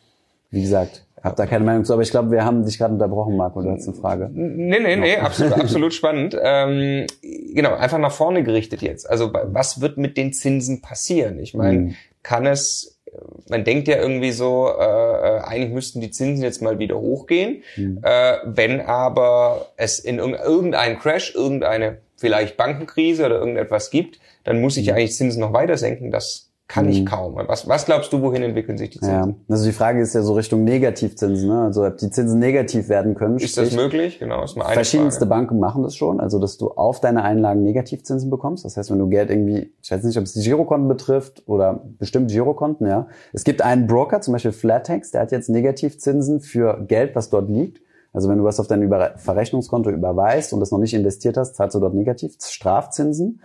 wie 0.50 0.62
gesagt, 0.62 1.06
hab 1.22 1.36
da 1.36 1.46
keine 1.46 1.66
Meinung 1.66 1.86
zu, 1.86 1.94
aber 1.94 2.02
ich 2.02 2.12
glaube, 2.12 2.32
wir 2.32 2.46
haben 2.46 2.66
dich 2.66 2.78
gerade 2.78 2.94
unterbrochen, 2.94 3.36
Marco, 3.36 3.62
du 3.62 3.70
hast 3.70 3.88
eine 3.88 3.96
Frage. 3.96 4.30
Nee, 4.32 4.80
nee, 4.80 4.96
nee, 4.96 5.18
absolut, 5.18 5.54
absolut 5.60 5.94
spannend. 5.94 6.36
Ähm, 6.42 7.06
genau, 7.22 7.76
einfach 7.76 8.00
nach 8.00 8.12
vorne 8.12 8.44
gerichtet 8.44 8.82
jetzt. 8.82 9.10
Also 9.10 9.32
was 9.34 9.82
wird 9.82 9.98
mit 9.98 10.18
den 10.18 10.34
Zinsen 10.34 10.82
passieren? 10.82 11.40
Ich 11.40 11.54
meine, 11.54 11.80
mm. 11.80 11.96
kann 12.24 12.46
es 12.48 12.95
man 13.50 13.64
denkt 13.64 13.88
ja 13.88 13.98
irgendwie 13.98 14.32
so, 14.32 14.70
äh, 14.70 14.84
äh, 14.84 15.40
eigentlich 15.42 15.72
müssten 15.72 16.02
die 16.02 16.12
Zinsen 16.12 16.44
jetzt 16.44 16.62
mal 16.62 16.80
wieder 16.80 17.00
hochgehen. 17.00 17.64
Mhm. 17.76 18.00
Äh, 18.04 18.38
wenn 18.46 18.82
aber 18.82 19.68
es 19.78 20.00
in 20.00 20.20
irgendeinen 20.20 21.00
Crash, 21.00 21.34
irgendeine 21.36 22.00
vielleicht 22.18 22.58
Bankenkrise 22.58 23.26
oder 23.26 23.40
irgendetwas 23.40 23.90
gibt, 23.90 24.20
dann 24.44 24.62
muss 24.62 24.78
ich 24.78 24.88
mhm. 24.88 24.94
eigentlich 24.94 25.16
Zinsen 25.16 25.42
noch 25.42 25.54
weiter 25.54 25.78
senken. 25.78 26.12
Das 26.12 26.45
kann 26.68 26.90
ich 26.90 27.02
mhm. 27.02 27.06
kaum. 27.06 27.36
Was, 27.36 27.68
was 27.68 27.86
glaubst 27.86 28.12
du, 28.12 28.22
wohin 28.22 28.42
entwickeln 28.42 28.78
sich 28.78 28.90
die 28.90 29.00
Zinsen? 29.00 29.30
Ja, 29.30 29.54
also 29.54 29.66
die 29.66 29.72
Frage 29.72 30.02
ist 30.02 30.16
ja 30.16 30.24
so 30.24 30.34
Richtung 30.34 30.64
Negativzinsen, 30.64 31.48
ne? 31.48 31.62
also 31.62 31.86
ob 31.86 31.98
die 31.98 32.10
Zinsen 32.10 32.40
negativ 32.40 32.90
werden 32.90 33.14
können. 33.14 33.38
Ist 33.38 33.58
das 33.58 33.76
möglich? 33.76 34.18
Genau, 34.18 34.44
ist 34.44 34.58
mal 34.58 34.66
eine 34.66 34.74
Verschiedenste 34.74 35.28
Frage. 35.28 35.30
Banken 35.30 35.60
machen 35.60 35.84
das 35.84 35.96
schon, 35.96 36.20
also 36.20 36.40
dass 36.40 36.58
du 36.58 36.72
auf 36.72 37.00
deine 37.00 37.22
Einlagen 37.22 37.62
Negativzinsen 37.62 38.32
bekommst. 38.32 38.66
Das 38.66 38.78
heißt, 38.78 38.90
wenn 38.90 38.98
du 38.98 39.08
Geld 39.08 39.30
irgendwie, 39.30 39.74
ich 39.82 39.92
weiß 39.92 40.04
nicht, 40.04 40.18
ob 40.18 40.24
es 40.24 40.34
die 40.34 40.42
Girokonten 40.42 40.88
betrifft 40.88 41.44
oder 41.46 41.84
bestimmt 42.00 42.32
Girokonten, 42.32 42.88
ja. 42.88 43.08
Es 43.32 43.44
gibt 43.44 43.62
einen 43.62 43.86
Broker, 43.86 44.22
zum 44.22 44.32
Beispiel 44.34 44.52
Flatex, 44.52 45.12
der 45.12 45.22
hat 45.22 45.32
jetzt 45.32 45.50
Negativzinsen 45.50 46.42
für 46.42 46.84
Geld, 46.88 47.16
was 47.16 47.30
dort 47.30 47.48
liegt. 47.48 47.82
Also 48.12 48.28
wenn 48.28 48.40
du 48.40 48.44
was 48.44 48.60
auf 48.60 48.68
dein 48.68 48.90
Verrechnungskonto 49.18 49.92
überweist 49.92 50.52
und 50.54 50.62
das 50.62 50.72
noch 50.72 50.80
nicht 50.80 50.94
investiert 50.94 51.38
hast, 51.38 51.56
zahlst 51.56 51.76
du 51.76 51.80
dort 51.80 51.94
negativ 51.94 52.38
Strafzinsen. 52.40 53.42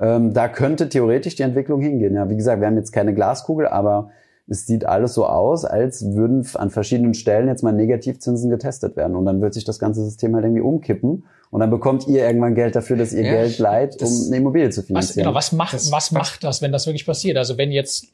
Ähm, 0.00 0.32
da 0.32 0.48
könnte 0.48 0.88
theoretisch 0.88 1.36
die 1.36 1.42
Entwicklung 1.42 1.80
hingehen. 1.80 2.14
Ja, 2.14 2.28
wie 2.28 2.36
gesagt, 2.36 2.60
wir 2.60 2.66
haben 2.66 2.76
jetzt 2.76 2.92
keine 2.92 3.14
Glaskugel, 3.14 3.66
aber 3.66 4.10
es 4.48 4.66
sieht 4.66 4.84
alles 4.84 5.14
so 5.14 5.26
aus, 5.26 5.64
als 5.64 6.14
würden 6.14 6.46
an 6.54 6.70
verschiedenen 6.70 7.14
Stellen 7.14 7.48
jetzt 7.48 7.62
mal 7.62 7.72
Negativzinsen 7.72 8.50
getestet 8.50 8.96
werden. 8.96 9.16
Und 9.16 9.24
dann 9.24 9.40
wird 9.40 9.54
sich 9.54 9.64
das 9.64 9.78
ganze 9.78 10.04
System 10.04 10.34
halt 10.34 10.44
irgendwie 10.44 10.62
umkippen. 10.62 11.24
Und 11.50 11.60
dann 11.60 11.70
bekommt 11.70 12.08
ihr 12.08 12.26
irgendwann 12.26 12.54
Geld 12.54 12.74
dafür, 12.74 12.96
dass 12.96 13.12
ihr 13.12 13.24
ja, 13.24 13.32
Geld 13.32 13.58
leiht, 13.58 14.02
um 14.02 14.08
eine 14.26 14.36
Immobilie 14.36 14.70
zu 14.70 14.82
finanzieren. 14.82 15.26
Was, 15.26 15.26
genau, 15.26 15.34
was 15.34 15.52
macht, 15.52 15.74
das, 15.74 15.92
was 15.92 16.10
macht 16.10 16.44
das, 16.44 16.62
wenn 16.62 16.72
das 16.72 16.86
wirklich 16.86 17.06
passiert? 17.06 17.36
Also 17.36 17.58
wenn 17.58 17.70
jetzt, 17.70 18.08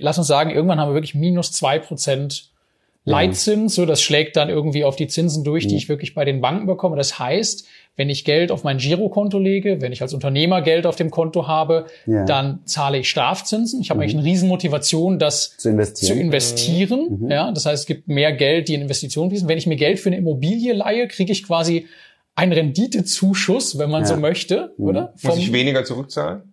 lass 0.00 0.18
uns 0.18 0.26
sagen, 0.26 0.50
irgendwann 0.50 0.80
haben 0.80 0.90
wir 0.90 0.94
wirklich 0.94 1.14
minus 1.14 1.52
zwei 1.52 1.78
Prozent 1.78 2.50
Leitzins, 3.04 3.74
so 3.74 3.86
das 3.86 4.02
schlägt 4.02 4.36
dann 4.36 4.50
irgendwie 4.50 4.84
auf 4.84 4.94
die 4.94 5.08
Zinsen 5.08 5.42
durch, 5.42 5.66
die 5.66 5.76
ich 5.76 5.88
wirklich 5.88 6.14
bei 6.14 6.24
den 6.24 6.40
Banken 6.40 6.66
bekomme. 6.66 6.96
Das 6.96 7.18
heißt, 7.18 7.66
wenn 7.96 8.10
ich 8.10 8.24
Geld 8.24 8.52
auf 8.52 8.62
mein 8.62 8.78
Girokonto 8.78 9.38
lege, 9.38 9.80
wenn 9.80 9.92
ich 9.92 10.02
als 10.02 10.14
Unternehmer 10.14 10.62
Geld 10.62 10.86
auf 10.86 10.96
dem 10.96 11.10
Konto 11.10 11.46
habe, 11.46 11.86
ja. 12.06 12.24
dann 12.24 12.60
zahle 12.64 12.98
ich 12.98 13.08
Strafzinsen. 13.08 13.80
Ich 13.80 13.90
habe 13.90 13.98
mhm. 13.98 14.02
eigentlich 14.02 14.16
eine 14.16 14.24
Riesenmotivation, 14.24 15.18
das 15.18 15.56
zu 15.56 15.70
investieren. 15.70 16.14
Zu 16.14 16.20
investieren. 16.20 17.18
Mhm. 17.20 17.30
Ja, 17.30 17.52
das 17.52 17.66
heißt, 17.66 17.80
es 17.80 17.86
gibt 17.86 18.08
mehr 18.08 18.32
Geld, 18.32 18.68
die 18.68 18.74
in 18.74 18.82
Investitionen 18.82 19.30
fließen. 19.30 19.48
Wenn 19.48 19.58
ich 19.58 19.66
mir 19.66 19.76
Geld 19.76 19.98
für 19.98 20.10
eine 20.10 20.18
Immobilie 20.18 20.72
leihe, 20.72 21.08
kriege 21.08 21.32
ich 21.32 21.46
quasi 21.46 21.86
einen 22.34 22.52
Renditezuschuss, 22.52 23.78
wenn 23.78 23.90
man 23.90 24.02
ja. 24.02 24.08
so 24.08 24.16
möchte, 24.16 24.72
mhm. 24.76 24.84
oder? 24.86 25.12
Vom, 25.16 25.30
Muss 25.30 25.38
ich 25.38 25.52
weniger 25.52 25.84
zurückzahlen? 25.84 26.49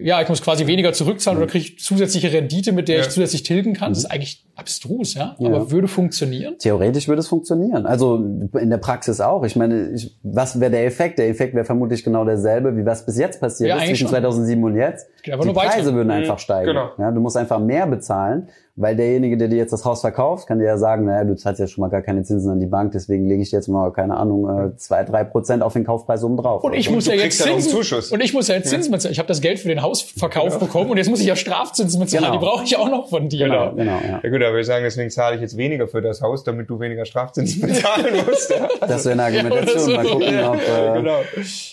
Ja, 0.00 0.22
ich 0.22 0.28
muss 0.28 0.42
quasi 0.42 0.66
weniger 0.66 0.92
zurückzahlen 0.92 1.38
oder 1.38 1.50
kriege 1.50 1.64
ich 1.64 1.78
zusätzliche 1.78 2.32
Rendite, 2.32 2.72
mit 2.72 2.88
der 2.88 2.98
ja. 2.98 3.02
ich 3.02 3.10
zusätzlich 3.10 3.42
tilgen 3.42 3.74
kann. 3.74 3.92
Das 3.92 3.98
ist 3.98 4.06
eigentlich 4.06 4.44
abstrus, 4.54 5.14
ja? 5.14 5.36
ja, 5.38 5.48
aber 5.48 5.70
würde 5.70 5.88
funktionieren. 5.88 6.56
Theoretisch 6.58 7.08
würde 7.08 7.20
es 7.20 7.28
funktionieren. 7.28 7.86
Also 7.86 8.16
in 8.16 8.70
der 8.70 8.78
Praxis 8.78 9.20
auch. 9.20 9.44
Ich 9.44 9.56
meine, 9.56 9.90
ich, 9.90 10.16
was 10.22 10.60
wäre 10.60 10.70
der 10.70 10.86
Effekt? 10.86 11.18
Der 11.18 11.28
Effekt 11.28 11.54
wäre 11.54 11.64
vermutlich 11.64 12.04
genau 12.04 12.24
derselbe, 12.24 12.76
wie 12.76 12.84
was 12.84 13.06
bis 13.06 13.18
jetzt 13.18 13.40
passiert 13.40 13.70
ja, 13.70 13.76
ist 13.76 13.86
zwischen 13.86 14.08
schon. 14.08 14.22
2007 14.22 14.62
und 14.62 14.76
jetzt. 14.76 15.06
Die 15.24 15.30
Preise 15.30 15.54
weiter. 15.54 15.94
würden 15.94 16.10
einfach 16.10 16.36
mhm. 16.36 16.40
steigen. 16.40 16.66
Genau. 16.66 16.90
Ja, 16.98 17.10
du 17.10 17.20
musst 17.20 17.36
einfach 17.36 17.58
mehr 17.58 17.86
bezahlen 17.86 18.48
weil 18.78 18.94
derjenige, 18.94 19.36
der 19.36 19.48
dir 19.48 19.56
jetzt 19.56 19.72
das 19.72 19.84
Haus 19.84 20.00
verkauft, 20.02 20.46
kann 20.46 20.60
dir 20.60 20.66
ja 20.66 20.78
sagen, 20.78 21.04
naja, 21.04 21.24
du 21.24 21.34
zahlst 21.34 21.60
ja 21.60 21.66
schon 21.66 21.82
mal 21.82 21.88
gar 21.88 22.00
keine 22.00 22.22
Zinsen 22.22 22.50
an 22.50 22.60
die 22.60 22.66
Bank, 22.66 22.92
deswegen 22.92 23.26
lege 23.28 23.42
ich 23.42 23.50
dir 23.50 23.56
jetzt 23.56 23.66
mal, 23.66 23.92
keine 23.92 24.16
Ahnung, 24.16 24.48
äh, 24.48 24.76
zwei, 24.76 25.02
drei 25.02 25.24
Prozent 25.24 25.64
auf 25.64 25.72
den 25.72 25.84
Kaufpreis 25.84 26.22
oben 26.22 26.36
drauf. 26.36 26.62
Und 26.62 26.74
ich 26.74 26.88
muss 26.88 27.06
ja 27.06 27.14
jetzt 27.14 27.38
Zinsen, 27.38 27.72
Zuschuss. 27.72 28.12
und 28.12 28.22
ich 28.22 28.32
muss 28.32 28.46
ja 28.46 28.54
jetzt 28.54 28.70
Zinsen 28.70 28.92
bezahlen. 28.92 29.12
Ich 29.12 29.18
habe 29.18 29.26
das 29.26 29.40
Geld 29.40 29.58
für 29.58 29.68
den 29.68 29.82
Hausverkauf 29.82 30.54
genau. 30.54 30.58
bekommen 30.60 30.90
und 30.90 30.96
jetzt 30.96 31.10
muss 31.10 31.20
ich 31.20 31.26
ja 31.26 31.34
Strafzinsen 31.34 31.98
bezahlen. 31.98 32.24
Genau. 32.24 32.38
Die 32.38 32.44
brauche 32.44 32.64
ich 32.64 32.76
auch 32.76 32.88
noch 32.88 33.08
von 33.08 33.28
dir. 33.28 33.48
Genau, 33.48 33.72
genau. 33.72 33.98
Ja. 34.00 34.20
ja 34.22 34.30
gut, 34.30 34.42
aber 34.42 34.54
wir 34.54 34.64
sagen, 34.64 34.84
deswegen 34.84 35.10
zahle 35.10 35.34
ich 35.34 35.42
jetzt 35.42 35.56
weniger 35.56 35.88
für 35.88 36.00
das 36.00 36.22
Haus, 36.22 36.44
damit 36.44 36.70
du 36.70 36.78
weniger 36.78 37.04
Strafzinsen 37.04 37.60
bezahlen 37.60 38.14
musst. 38.26 38.50
Ja. 38.50 38.68
Das 38.88 39.04
wäre 39.04 39.20
eine 39.20 39.24
Argumentation. 39.24 39.96
Mal 39.96 40.04
gucken, 40.04 40.34
ja, 40.34 40.50
ob... 40.50 40.56
Äh, 40.56 40.94
genau. 40.94 41.18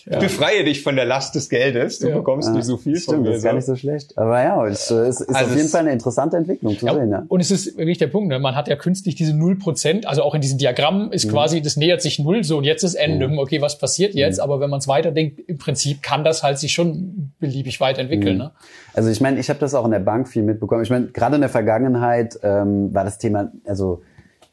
Ja. 0.06 0.20
Befreie 0.20 0.64
dich 0.64 0.82
von 0.82 0.96
der 0.96 1.06
Last 1.06 1.36
des 1.36 1.50
Geldes. 1.50 2.00
Du 2.00 2.12
bekommst 2.12 2.52
nicht 2.52 2.66
so 2.66 2.78
viel 2.78 2.98
Stimmt, 2.98 3.18
von 3.18 3.24
mir. 3.24 3.30
Das 3.30 3.38
ist 3.38 3.44
gar 3.44 3.54
nicht 3.54 3.66
so 3.66 3.76
schlecht. 3.76 4.18
Aber 4.18 4.42
ja, 4.42 4.66
es, 4.68 4.90
es 4.92 5.22
ist 5.22 5.36
also 5.36 5.52
auf 5.52 5.56
jeden 5.56 5.70
Fall 5.70 5.82
eine 5.82 5.92
interessante 5.92 6.38
Entwicklung 6.38 6.76
zu 6.96 7.00
sehen. 7.02 7.12
Ja. 7.12 7.26
Und 7.28 7.40
es 7.40 7.52
ist 7.52 7.78
wirklich 7.78 7.98
der 7.98 8.08
Punkt. 8.08 8.30
Ne? 8.30 8.40
Man 8.40 8.56
hat 8.56 8.68
ja 8.68 8.76
künstlich 8.76 9.16
diese 9.16 9.36
null 9.36 9.58
Prozent, 9.58 10.08
also 10.08 10.24
auch 10.24 10.36
in 10.36 10.42
diesem 10.42 10.58
Diagramm 10.58 11.12
ist 11.12 11.26
mhm. 11.26 11.32
quasi, 11.32 11.62
das 11.62 11.78
nähert 11.78 12.02
sich 12.02 12.20
null, 12.20 12.44
so 12.44 12.58
und 12.58 12.64
jetzt 12.64 12.84
ist 12.84 12.96
Ende. 12.96 13.28
Mhm. 13.28 13.40
Okay, 13.40 13.62
was 13.62 13.78
passiert 13.78 14.16
jetzt? 14.16 14.38
Mhm. 14.38 14.44
Aber 14.44 14.60
wenn 14.60 14.70
man 14.70 14.80
es 14.80 14.88
weiterdenkt, 14.88 15.40
im 15.40 15.58
Prinzip 15.58 16.02
kann 16.02 16.24
das 16.24 16.44
halt 16.44 16.60
sich 16.60 16.74
schon 16.74 17.32
beliebig 17.40 17.80
weiterentwickeln. 17.80 18.36
Mhm. 18.36 18.44
Ne? 18.44 18.52
Also 18.94 19.10
ich 19.10 19.22
meine, 19.22 19.40
ich 19.40 19.50
habe 19.50 19.60
das 19.60 19.74
auch 19.74 19.86
in 19.86 19.92
der 19.92 20.00
Bank 20.00 20.28
viel 20.28 20.44
mitbekommen. 20.44 20.84
Ich 20.84 20.90
meine, 20.90 21.08
gerade 21.08 21.36
in 21.36 21.42
der 21.42 21.50
Vergangenheit 21.50 22.40
ähm, 22.44 22.94
war 22.94 23.04
das 23.04 23.18
Thema, 23.18 23.52
also 23.66 24.02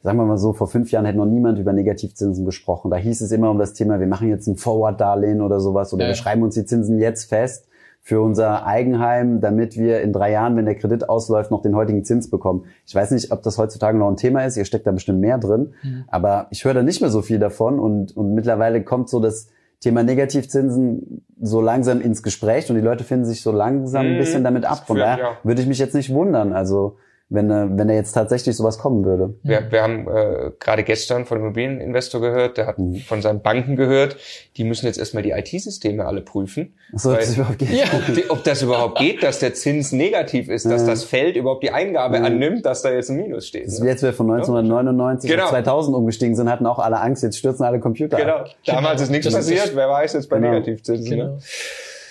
sagen 0.03 0.19
wir 0.19 0.25
mal 0.25 0.39
so, 0.39 0.53
vor 0.53 0.67
fünf 0.67 0.91
Jahren 0.91 1.05
hätte 1.05 1.19
noch 1.19 1.27
niemand 1.27 1.59
über 1.59 1.73
Negativzinsen 1.73 2.45
gesprochen. 2.45 2.91
Da 2.91 2.97
hieß 2.97 3.21
es 3.21 3.31
immer 3.31 3.51
um 3.51 3.59
das 3.59 3.73
Thema, 3.73 4.01
wir 4.01 4.07
machen 4.07 4.29
jetzt 4.29 4.47
ein 4.47 4.57
Forward-Darlehen 4.57 5.41
oder 5.41 5.61
sowas 5.61 5.93
oder 5.93 6.05
ja. 6.05 6.09
wir 6.09 6.15
schreiben 6.15 6.43
uns 6.43 6.55
die 6.55 6.65
Zinsen 6.65 6.99
jetzt 6.99 7.29
fest 7.29 7.69
für 8.05 8.21
unser 8.21 8.67
Eigenheim, 8.67 9.41
damit 9.41 9.77
wir 9.77 10.01
in 10.01 10.13
drei 10.13 10.33
Jahren, 10.33 10.57
wenn 10.57 10.65
der 10.65 10.75
Kredit 10.75 11.09
ausläuft, 11.09 11.53
noch 11.53 11.63
den 11.63 11.77
heutigen 11.77 12.05
Zins 12.05 12.29
bekommen. 12.29 12.65
Ich 12.85 12.95
weiß 12.95 13.13
nicht, 13.13 13.31
ob 13.31 13.43
das 13.43 13.59
heutzutage 13.59 13.97
noch 13.97 14.09
ein 14.09 14.17
Thema 14.17 14.45
ist. 14.45 14.57
Ihr 14.57 14.65
steckt 14.65 14.89
da 14.89 14.91
bestimmt 14.91 15.21
mehr 15.21 15.39
drin. 15.39 15.75
Mhm. 15.85 16.05
Aber 16.09 16.49
ich 16.51 16.65
höre 16.65 16.75
da 16.75 16.83
nicht 16.83 17.01
mehr 17.01 17.11
so 17.11 17.23
viel 17.23 17.39
davon. 17.39 17.79
Und, 17.79 18.17
und 18.17 18.35
mittlerweile 18.35 18.83
kommt 18.83 19.09
so 19.09 19.21
das 19.21 19.51
Thema 19.79 20.03
Negativzinsen 20.03 21.25
so 21.41 21.61
langsam 21.61 22.01
ins 22.01 22.25
Gespräch 22.25 22.69
und 22.71 22.77
die 22.77 22.83
Leute 22.83 23.05
finden 23.05 23.25
sich 23.25 23.41
so 23.41 23.53
langsam 23.53 24.07
ein 24.07 24.15
mhm. 24.15 24.19
bisschen 24.19 24.43
damit 24.43 24.65
ab. 24.65 24.85
Von 24.87 24.97
daher 24.97 25.37
würde 25.45 25.63
ich 25.63 25.69
mich 25.69 25.79
jetzt 25.79 25.95
nicht 25.95 26.13
wundern. 26.13 26.53
Also 26.53 26.97
wenn, 27.33 27.51
äh, 27.51 27.67
wenn 27.71 27.89
da 27.89 27.95
jetzt 27.95 28.13
tatsächlich 28.13 28.57
sowas 28.57 28.79
kommen 28.79 29.05
würde. 29.05 29.35
Wir, 29.43 29.71
wir 29.71 29.83
haben 29.83 30.07
äh, 30.09 30.51
gerade 30.59 30.85
gestern 30.85 31.25
von 31.25 31.39
einem 31.39 31.47
Immobilieninvestor 31.47 32.21
gehört, 32.21 32.59
der 32.59 32.67
hat 32.67 32.79
mhm. 32.79 32.97
von 32.97 33.23
seinen 33.23 33.41
Banken 33.41 33.77
gehört, 33.77 34.17
die 34.57 34.65
müssen 34.65 34.87
jetzt 34.87 34.99
erstmal 34.99 35.23
die 35.23 35.31
IT-Systeme 35.31 36.05
alle 36.05 36.21
prüfen. 36.21 36.75
So, 36.93 37.13
ob 37.13 37.21
das 37.21 37.37
überhaupt 37.37 37.59
geht. 37.59 37.71
Ja, 37.71 37.87
ob 38.29 38.45
das 38.45 38.63
überhaupt 38.63 38.99
geht, 38.99 39.23
dass 39.23 39.39
der 39.39 39.55
Zins 39.55 39.93
negativ 39.93 40.49
ist, 40.49 40.67
dass 40.67 40.83
ja. 40.83 40.89
das 40.89 41.05
Feld 41.05 41.37
überhaupt 41.37 41.63
die 41.63 41.71
Eingabe 41.71 42.19
ja. 42.19 42.25
annimmt, 42.25 42.67
dass 42.67 42.83
da 42.83 42.93
jetzt 42.93 43.11
ein 43.11 43.17
Minus 43.17 43.49
steht. 43.49 43.67
Das 43.67 43.75
ist 43.75 43.81
ne? 43.81 43.89
jetzt 43.89 44.03
wir 44.03 44.13
von 44.13 44.31
1999 44.31 45.31
genau. 45.31 45.45
auf 45.45 45.51
2000 45.51 45.97
umgestiegen 45.97 46.37
sind, 46.37 46.51
hatten 46.51 46.67
auch 46.67 46.79
alle 46.79 47.01
Angst, 47.01 47.23
jetzt 47.23 47.39
stürzen 47.39 47.65
alle 47.65 47.81
Computer 47.81 48.17
Genau, 48.17 48.37
ab. 48.37 48.51
damals 48.67 49.01
ist 49.01 49.11
nichts 49.11 49.33
passiert, 49.33 49.73
wer 49.75 49.89
weiß 49.89 50.13
jetzt 50.13 50.29
bei 50.29 50.37
genau. 50.37 50.51
Negativzinsen. 50.51 51.17
Ne? 51.17 51.39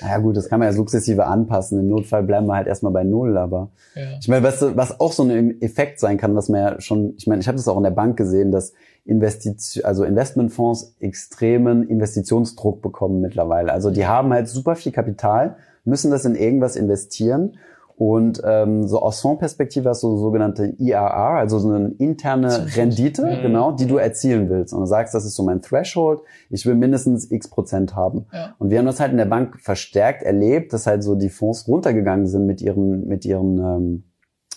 Ja 0.01 0.17
gut, 0.17 0.35
das 0.35 0.49
kann 0.49 0.59
man 0.59 0.67
ja 0.67 0.73
sukzessive 0.73 1.25
anpassen. 1.25 1.79
Im 1.79 1.89
Notfall 1.89 2.23
bleiben 2.23 2.47
wir 2.47 2.55
halt 2.55 2.67
erstmal 2.67 2.91
bei 2.91 3.03
Null, 3.03 3.37
aber 3.37 3.69
ja. 3.95 4.17
ich 4.19 4.27
meine, 4.27 4.43
was, 4.43 4.61
was 4.75 4.99
auch 4.99 5.11
so 5.11 5.23
ein 5.23 5.61
Effekt 5.61 5.99
sein 5.99 6.17
kann, 6.17 6.35
was 6.35 6.49
man 6.49 6.61
ja 6.61 6.81
schon, 6.81 7.13
ich 7.17 7.27
meine, 7.27 7.41
ich 7.41 7.47
habe 7.47 7.57
das 7.57 7.67
auch 7.67 7.77
in 7.77 7.83
der 7.83 7.91
Bank 7.91 8.17
gesehen, 8.17 8.51
dass 8.51 8.73
Investition, 9.05 9.85
also 9.85 10.03
Investmentfonds 10.03 10.95
extremen 10.99 11.87
Investitionsdruck 11.87 12.81
bekommen 12.81 13.21
mittlerweile. 13.21 13.71
Also 13.71 13.91
die 13.91 14.05
haben 14.05 14.31
halt 14.31 14.47
super 14.47 14.75
viel 14.75 14.91
Kapital, 14.91 15.57
müssen 15.85 16.11
das 16.11 16.25
in 16.25 16.35
irgendwas 16.35 16.75
investieren 16.75 17.57
und 18.01 18.41
ähm, 18.43 18.87
so 18.87 18.99
aus 18.99 19.21
Fondsperspektive 19.21 19.87
hast 19.87 20.01
du 20.01 20.09
so 20.09 20.17
sogenannte 20.17 20.73
IRR, 20.79 21.37
also 21.37 21.59
so 21.59 21.69
eine 21.71 21.89
interne 21.99 22.65
Rendite, 22.75 23.23
mhm. 23.23 23.41
genau, 23.43 23.73
die 23.73 23.85
du 23.85 23.97
erzielen 23.97 24.49
willst. 24.49 24.73
Und 24.73 24.79
du 24.79 24.85
sagst, 24.87 25.13
das 25.13 25.23
ist 25.23 25.35
so 25.35 25.43
mein 25.43 25.61
Threshold, 25.61 26.21
ich 26.49 26.65
will 26.65 26.73
mindestens 26.73 27.29
x 27.29 27.47
Prozent 27.47 27.95
haben. 27.95 28.25
Ja. 28.33 28.55
Und 28.57 28.71
wir 28.71 28.79
haben 28.79 28.87
das 28.87 28.99
halt 28.99 29.11
in 29.11 29.19
der 29.19 29.25
Bank 29.25 29.59
verstärkt 29.61 30.23
erlebt, 30.23 30.73
dass 30.73 30.87
halt 30.87 31.03
so 31.03 31.13
die 31.13 31.29
Fonds 31.29 31.67
runtergegangen 31.67 32.25
sind 32.25 32.47
mit 32.47 32.59
ihren, 32.59 33.07
mit 33.07 33.23
ihren, 33.23 33.59
ähm, 33.59 34.03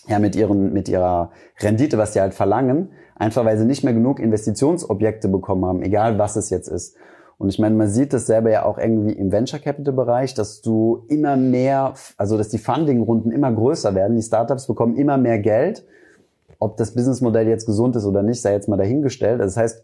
ja, 0.07 0.17
mit 0.17 0.35
ihren, 0.35 0.73
mit 0.73 0.89
ihrer 0.89 1.29
Rendite, 1.59 1.99
was 1.99 2.13
die 2.13 2.21
halt 2.21 2.33
verlangen, 2.33 2.93
einfach 3.13 3.45
weil 3.45 3.59
sie 3.59 3.65
nicht 3.65 3.83
mehr 3.83 3.93
genug 3.93 4.19
Investitionsobjekte 4.19 5.27
bekommen 5.27 5.65
haben, 5.65 5.83
egal 5.83 6.17
was 6.17 6.35
es 6.35 6.49
jetzt 6.49 6.67
ist. 6.67 6.97
Und 7.37 7.49
ich 7.49 7.59
meine, 7.59 7.75
man 7.75 7.89
sieht 7.89 8.13
das 8.13 8.27
selber 8.27 8.49
ja 8.49 8.63
auch 8.65 8.77
irgendwie 8.77 9.11
im 9.11 9.31
Venture 9.31 9.59
Capital 9.59 9.93
Bereich, 9.93 10.33
dass 10.33 10.61
du 10.61 11.05
immer 11.09 11.35
mehr, 11.35 11.93
also 12.17 12.37
dass 12.37 12.49
die 12.49 12.57
Funding-Runden 12.57 13.31
immer 13.31 13.51
größer 13.51 13.93
werden. 13.93 14.15
Die 14.15 14.23
Startups 14.23 14.67
bekommen 14.67 14.95
immer 14.95 15.17
mehr 15.17 15.39
Geld. 15.39 15.85
Ob 16.59 16.77
das 16.77 16.93
Businessmodell 16.93 17.47
jetzt 17.47 17.65
gesund 17.65 17.95
ist 17.95 18.05
oder 18.05 18.23
nicht, 18.23 18.41
sei 18.41 18.53
jetzt 18.53 18.69
mal 18.69 18.77
dahingestellt. 18.77 19.41
Das 19.41 19.57
heißt, 19.57 19.83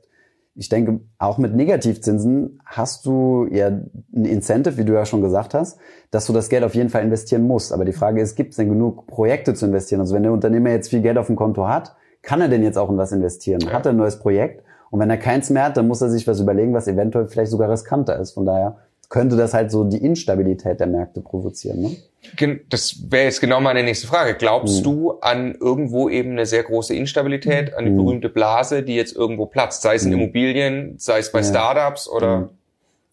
ich 0.55 0.69
denke, 0.69 0.99
auch 1.17 1.37
mit 1.37 1.55
Negativzinsen 1.55 2.59
hast 2.65 3.05
du 3.05 3.47
ja 3.51 3.67
ein 3.67 4.25
Incentive, 4.25 4.77
wie 4.77 4.85
du 4.85 4.93
ja 4.93 5.05
schon 5.05 5.21
gesagt 5.21 5.53
hast, 5.53 5.79
dass 6.09 6.27
du 6.27 6.33
das 6.33 6.49
Geld 6.49 6.63
auf 6.63 6.75
jeden 6.75 6.89
Fall 6.89 7.03
investieren 7.03 7.43
musst. 7.43 7.71
Aber 7.71 7.85
die 7.85 7.93
Frage 7.93 8.21
ist, 8.21 8.35
gibt 8.35 8.51
es 8.51 8.57
denn 8.57 8.69
genug 8.69 9.07
Projekte 9.07 9.53
zu 9.53 9.65
investieren? 9.65 10.01
Also 10.01 10.13
wenn 10.15 10.23
der 10.23 10.33
Unternehmer 10.33 10.71
jetzt 10.71 10.89
viel 10.89 11.01
Geld 11.01 11.17
auf 11.17 11.27
dem 11.27 11.35
Konto 11.35 11.67
hat, 11.67 11.95
kann 12.21 12.41
er 12.41 12.49
denn 12.49 12.63
jetzt 12.63 12.77
auch 12.77 12.89
in 12.89 12.97
was 12.97 13.11
investieren? 13.11 13.71
Hat 13.71 13.85
er 13.85 13.91
ein 13.91 13.97
neues 13.97 14.19
Projekt? 14.19 14.63
Und 14.91 14.99
wenn 14.99 15.09
er 15.09 15.17
keins 15.17 15.49
mehr 15.49 15.63
hat, 15.63 15.77
dann 15.77 15.87
muss 15.87 16.01
er 16.01 16.09
sich 16.09 16.27
was 16.27 16.39
überlegen, 16.39 16.73
was 16.73 16.87
eventuell 16.87 17.25
vielleicht 17.27 17.49
sogar 17.49 17.71
riskanter 17.71 18.19
ist. 18.19 18.33
Von 18.33 18.45
daher 18.45 18.77
könnte 19.09 19.35
das 19.35 19.53
halt 19.53 19.71
so 19.71 19.85
die 19.85 19.97
Instabilität 19.97 20.79
der 20.79 20.87
Märkte 20.87 21.21
provozieren. 21.21 21.81
Ne? 21.81 22.61
Das 22.69 22.97
wäre 23.09 23.25
jetzt 23.25 23.41
genau 23.41 23.59
meine 23.59 23.83
nächste 23.83 24.07
Frage. 24.07 24.35
Glaubst 24.35 24.77
hm. 24.77 24.83
du 24.83 25.11
an 25.21 25.55
irgendwo 25.59 26.07
eben 26.07 26.31
eine 26.31 26.45
sehr 26.45 26.63
große 26.63 26.93
Instabilität, 26.93 27.73
an 27.73 27.85
die 27.85 27.91
hm. 27.91 27.97
berühmte 27.97 28.29
Blase, 28.29 28.83
die 28.83 28.95
jetzt 28.95 29.15
irgendwo 29.15 29.47
platzt, 29.47 29.81
sei 29.81 29.95
es 29.95 30.05
in 30.05 30.11
hm. 30.11 30.19
Immobilien, 30.19 30.95
sei 30.97 31.19
es 31.19 31.31
bei 31.31 31.39
ja. 31.39 31.45
Startups 31.45 32.07
oder 32.07 32.37
hm. 32.37 32.49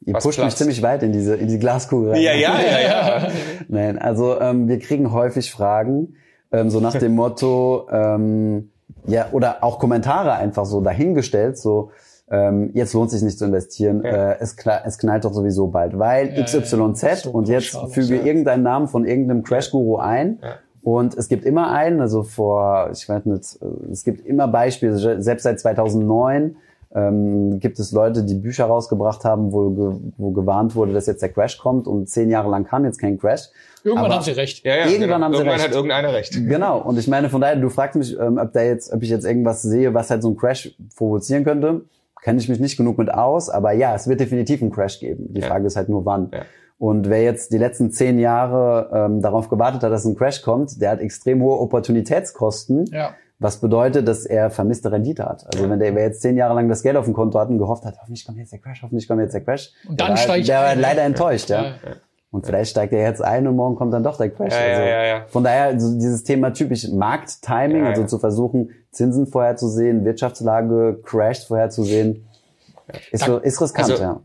Ihr 0.07 0.15
pusht 0.15 0.39
platzt? 0.39 0.45
mich 0.45 0.57
ziemlich 0.57 0.83
weit 0.83 1.03
in 1.03 1.13
diese 1.13 1.35
in 1.35 1.49
die 1.49 1.59
Glaskugel 1.59 2.13
rein. 2.13 2.23
Ja, 2.23 2.33
ja, 2.33 2.61
ja, 2.61 2.81
ja. 2.81 3.29
Nein, 3.69 3.99
also 3.99 4.41
ähm, 4.41 4.69
wir 4.69 4.79
kriegen 4.79 5.13
häufig 5.13 5.51
Fragen 5.51 6.15
ähm, 6.53 6.71
so 6.71 6.81
nach 6.81 6.95
dem 6.99 7.15
Motto 7.15 7.89
ähm, 7.91 8.71
ja, 9.07 9.27
oder 9.33 9.63
auch 9.63 9.79
Kommentare 9.79 10.33
einfach 10.33 10.67
so 10.67 10.81
dahingestellt, 10.81 11.59
so, 11.59 11.91
ähm, 12.31 12.71
jetzt 12.75 12.93
lohnt 12.93 13.11
sich 13.11 13.23
nicht 13.23 13.39
zu 13.39 13.47
investieren, 13.47 14.03
ja. 14.05 14.33
äh, 14.33 14.37
es, 14.41 14.57
es 14.85 14.99
knallt 14.99 15.25
doch 15.25 15.33
sowieso 15.33 15.69
bald, 15.69 15.99
weil 15.99 16.35
ja, 16.35 16.43
XYZ 16.43 17.03
ja, 17.03 17.17
so 17.17 17.31
und 17.31 17.49
jetzt 17.49 17.77
füge 17.91 18.17
irgendeinen 18.17 18.63
Namen 18.63 18.89
von 18.89 19.05
irgendeinem 19.07 19.43
Crash-Guru 19.43 19.97
ein. 19.97 20.39
Und 20.83 21.17
es 21.17 21.29
gibt 21.29 21.45
immer 21.45 21.71
einen, 21.73 22.01
also 22.01 22.23
vor, 22.23 22.91
ich 22.93 23.07
weiß 23.09 23.27
nicht, 23.27 23.59
es 23.93 24.05
gibt 24.05 24.25
immer 24.25 24.49
Beispiele, 24.49 25.21
selbst 25.21 25.43
seit 25.43 25.61
2009 25.61 26.57
ähm, 26.95 27.61
gibt 27.61 27.79
es 27.79 27.93
Leute, 27.93 28.25
die 28.25 28.35
Bücher 28.35 28.65
rausgebracht 28.65 29.25
haben, 29.25 29.53
wo, 29.53 29.71
ge 29.71 30.01
wo 30.17 30.31
gewarnt 30.31 30.75
wurde, 30.75 30.93
dass 30.93 31.07
jetzt 31.07 31.21
der 31.21 31.29
Crash 31.31 31.59
kommt 31.59 31.87
und 31.87 32.09
zehn 32.09 32.31
Jahre 32.31 32.51
lang 32.51 32.65
kam 32.65 32.85
jetzt 32.85 32.99
kein 32.99 33.19
Crash. 33.19 33.49
Irgendwann 33.85 34.07
Aber 34.07 34.15
haben 34.17 34.25
sie 34.25 34.33
recht. 34.33 34.65
Ja, 34.65 34.77
ja, 34.77 34.87
irgendwann 34.87 35.01
genau. 35.01 35.25
haben 35.25 35.33
sie 35.33 35.39
irgendwann 35.39 35.61
recht. 35.61 35.69
hat 35.69 35.75
irgendeiner 35.75 36.13
recht. 36.13 36.33
Genau. 36.33 36.79
Und 36.81 36.99
ich 36.99 37.07
meine, 37.07 37.29
von 37.29 37.41
daher, 37.41 37.57
du 37.57 37.69
fragst 37.69 37.97
mich, 37.97 38.19
ähm, 38.19 38.39
ob 38.39 38.53
da 38.53 38.63
jetzt, 38.63 38.93
ob 38.93 39.03
ich 39.03 39.11
jetzt 39.11 39.25
irgendwas 39.25 39.63
sehe, 39.63 39.93
was 39.95 40.11
halt 40.11 40.23
so 40.23 40.31
ein 40.31 40.37
Crash 40.37 40.75
provozieren 40.97 41.45
könnte. 41.45 41.83
Kenne 42.23 42.41
ich 42.41 42.49
mich 42.49 42.59
nicht 42.59 42.77
genug 42.77 42.99
mit 42.99 43.13
aus, 43.13 43.49
aber 43.49 43.73
ja, 43.73 43.95
es 43.95 44.09
wird 44.09 44.21
definitiv 44.21 44.61
einen 44.61 44.73
Crash 44.73 44.99
geben. 44.99 45.33
Die 45.33 45.43
Frage 45.43 45.67
ist 45.67 45.77
halt 45.77 45.89
nur 45.89 46.05
wann. 46.05 46.31
Ja. 46.33 46.43
Und 46.79 47.09
wer 47.09 47.23
jetzt 47.23 47.53
die 47.53 47.59
letzten 47.59 47.91
zehn 47.91 48.19
Jahre 48.19 48.91
ähm, 48.93 49.23
darauf 49.23 49.49
gewartet 49.49 49.83
hat, 49.83 49.93
dass 49.93 50.05
ein 50.05 50.17
Crash 50.17 50.43
kommt, 50.43 50.81
der 50.81 50.91
hat 50.91 51.01
extrem 51.01 51.43
hohe 51.43 51.61
Opportunitätskosten. 51.61 52.87
Ja 52.87 53.15
was 53.39 53.61
bedeutet, 53.61 54.09
dass 54.09 54.27
er 54.27 54.51
vermisste 54.51 54.91
Rendite 54.91 55.25
hat. 55.25 55.47
Also 55.47 55.71
wenn 55.71 55.79
der 55.79 55.93
jetzt 55.93 56.23
zehn 56.23 56.37
Jahre 56.37 56.55
lang 56.55 56.69
das 56.69 56.83
Geld 56.83 56.97
auf 56.97 57.05
dem 57.05 57.15
Konto 57.15 57.39
hat 57.39 57.49
und 57.49 57.59
gehofft 57.59 57.85
hat, 57.85 57.97
hoffentlich 58.01 58.27
kommt 58.27 58.39
jetzt 58.39 58.53
der 58.53 58.59
Crash, 58.59 58.83
hoffentlich 58.83 59.07
kommt 59.07 59.21
jetzt 59.21 59.33
der 59.33 59.45
Crash. 59.45 59.73
Und 59.89 60.01
dann 60.01 60.17
steigt 60.17 60.49
der 60.49 60.61
war 60.61 60.75
leider 60.75 61.03
enttäuscht, 61.03 61.49
ja. 61.51 61.63
ja. 61.63 61.73
Und 62.31 62.45
vielleicht 62.45 62.73
steigt 62.73 62.93
er 62.93 63.01
jetzt 63.01 63.23
ein 63.23 63.47
und 63.47 63.57
morgen 63.57 63.77
kommt 63.77 63.95
dann 63.95 64.03
doch 64.03 64.19
der 64.19 64.31
Crash. 64.31 64.53
Ja, 64.53 64.61
also 64.61 64.83
ja, 64.83 65.05
ja. 65.05 65.25
Von 65.29 65.45
daher 65.45 65.65
also 65.65 65.95
dieses 65.95 66.25
Thema 66.25 66.53
typisch 66.53 66.89
Markttiming, 66.89 67.87
also 67.87 68.05
zu 68.05 68.19
versuchen, 68.19 68.71
Zinsen 68.91 69.27
vorherzusehen, 69.27 70.05
Wirtschaftslage, 70.05 71.01
Crashs 71.05 71.45
vorherzusehen, 71.45 72.29
ist, 73.13 73.25
so, 73.25 73.39
ist 73.39 73.61
riskant, 73.61 73.91
also, 73.91 74.03
ja. 74.03 74.21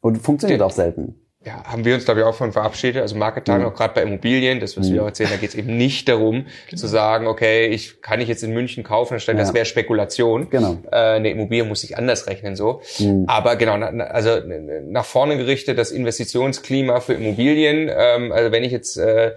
Und 0.00 0.18
funktioniert 0.18 0.60
auch 0.62 0.70
selten 0.70 1.25
ja, 1.46 1.62
haben 1.64 1.84
wir 1.84 1.94
uns, 1.94 2.04
glaube 2.04 2.20
ich, 2.20 2.26
auch 2.26 2.34
von 2.34 2.52
verabschiedet. 2.52 3.00
Also 3.00 3.14
Marketing, 3.14 3.58
mhm. 3.58 3.66
auch 3.66 3.74
gerade 3.74 3.94
bei 3.94 4.02
Immobilien, 4.02 4.58
das, 4.58 4.76
was 4.76 4.88
mhm. 4.88 4.94
wir 4.94 5.02
auch 5.02 5.06
erzählen, 5.06 5.30
da 5.30 5.36
geht 5.36 5.50
es 5.50 5.54
eben 5.54 5.76
nicht 5.76 6.08
darum, 6.08 6.46
genau. 6.68 6.80
zu 6.80 6.88
sagen, 6.88 7.28
okay, 7.28 7.68
ich 7.68 8.02
kann 8.02 8.20
ich 8.20 8.28
jetzt 8.28 8.42
in 8.42 8.52
München 8.52 8.82
kaufen, 8.82 9.14
anstatt 9.14 9.36
ja. 9.36 9.42
das 9.42 9.54
wäre 9.54 9.64
Spekulation. 9.64 10.50
Genau. 10.50 10.78
Äh, 10.90 10.96
eine 10.96 11.30
Immobilie 11.30 11.64
muss 11.64 11.82
sich 11.82 11.96
anders 11.96 12.26
rechnen 12.26 12.56
so. 12.56 12.82
Mhm. 12.98 13.24
Aber 13.28 13.54
genau, 13.54 13.76
na, 13.76 13.86
also 14.06 14.40
nach 14.88 15.04
vorne 15.04 15.36
gerichtet, 15.36 15.78
das 15.78 15.92
Investitionsklima 15.92 16.98
für 17.00 17.14
Immobilien, 17.14 17.88
ähm, 17.96 18.32
also 18.32 18.50
wenn 18.50 18.64
ich 18.64 18.72
jetzt 18.72 18.96
äh, 18.96 19.28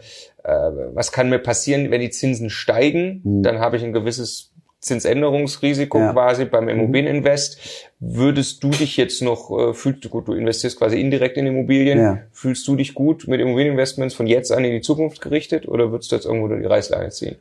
äh, 0.44 0.72
was 0.94 1.12
kann 1.12 1.30
mir 1.30 1.40
passieren, 1.40 1.92
wenn 1.92 2.02
die 2.02 2.10
Zinsen 2.10 2.50
steigen, 2.50 3.22
mhm. 3.24 3.44
dann 3.44 3.60
habe 3.60 3.78
ich 3.78 3.84
ein 3.84 3.94
gewisses 3.94 4.52
Zinsänderungsrisiko 4.90 6.00
ja. 6.00 6.12
quasi 6.12 6.46
beim 6.46 6.66
mhm. 6.66 6.72
Immobilieninvest. 6.72 7.58
Würdest 8.00 8.64
du 8.64 8.70
dich 8.70 8.98
jetzt 8.98 9.22
noch, 9.22 9.52
äh, 9.52 9.74
fühlst 9.74 10.04
du 10.04 10.10
gut, 10.10 10.28
du 10.28 10.34
investierst 10.34 10.78
quasi 10.78 11.00
indirekt 11.00 11.38
in 11.38 11.46
Immobilien, 11.46 12.00
ja. 12.00 12.18
fühlst 12.32 12.68
du 12.68 12.76
dich 12.76 12.94
gut 12.94 13.28
mit 13.28 13.40
Immobilieninvestments 13.40 14.16
von 14.16 14.28
jetzt 14.28 14.52
an 14.52 14.66
in 14.66 14.72
die 14.72 14.82
Zukunft 14.82 15.22
gerichtet 15.22 15.68
oder 15.68 15.92
würdest 15.92 16.12
du 16.12 16.16
jetzt 16.16 16.26
irgendwo 16.26 16.48
die 16.48 16.66
Reißleine 16.66 17.10
ziehen? 17.10 17.36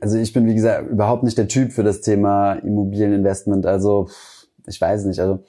Also 0.00 0.18
ich 0.18 0.32
bin, 0.32 0.46
wie 0.46 0.54
gesagt, 0.54 0.90
überhaupt 0.90 1.22
nicht 1.22 1.38
der 1.38 1.48
Typ 1.48 1.72
für 1.72 1.84
das 1.84 2.00
Thema 2.00 2.54
Immobilieninvestment. 2.54 3.66
Also 3.66 4.08
ich 4.66 4.80
weiß 4.80 5.04
nicht, 5.04 5.20
also 5.20 5.44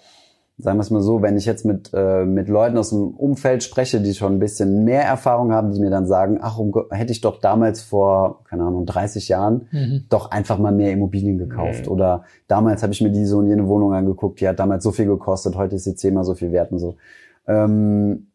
sagen 0.58 0.78
wir 0.78 0.82
es 0.82 0.90
mal 0.90 1.02
so, 1.02 1.22
wenn 1.22 1.36
ich 1.36 1.46
jetzt 1.46 1.66
mit, 1.66 1.92
äh, 1.94 2.24
mit 2.24 2.48
Leuten 2.48 2.78
aus 2.78 2.90
dem 2.90 3.10
Umfeld 3.10 3.62
spreche, 3.62 4.00
die 4.00 4.14
schon 4.14 4.36
ein 4.36 4.40
bisschen 4.40 4.86
mehr 4.86 5.04
Erfahrung 5.04 5.52
haben, 5.52 5.72
die 5.72 5.82
mir 5.82 5.90
dann 5.90 6.08
sagen, 6.08 6.40
ach, 6.42 6.58
um, 6.58 6.74
hätte 6.92 7.12
ich 7.12 7.20
doch 7.20 7.42
damals 7.42 7.82
vor, 7.82 8.44
keine 8.46 8.64
Ahnung, 8.64 8.86
30 8.86 9.28
Jahren 9.28 9.68
mhm. 9.72 10.06
doch 10.10 10.32
einfach 10.32 10.58
mal 10.58 10.72
mehr 10.72 10.94
Immobilien 10.94 11.38
gekauft. 11.38 11.88
Mhm. 11.88 11.92
Oder 11.92 12.24
damals 12.48 12.84
habe 12.84 12.94
ich 12.94 13.02
mir 13.02 13.12
die 13.12 13.26
so 13.26 13.40
und 13.40 13.48
jene 13.48 13.68
Wohnung 13.68 13.94
angeguckt, 13.94 14.40
die 14.40 14.48
hat 14.48 14.60
damals 14.60 14.84
so 14.84 14.92
viel 14.92 15.08
gekostet, 15.08 15.58
heute 15.58 15.76
ist 15.76 15.84
sie 15.84 15.96
zehnmal 15.96 16.24
so 16.24 16.36
viel 16.36 16.54
wert 16.54 16.72
und 16.72 16.80
so. 16.80 16.96
Ähm, 17.48 18.28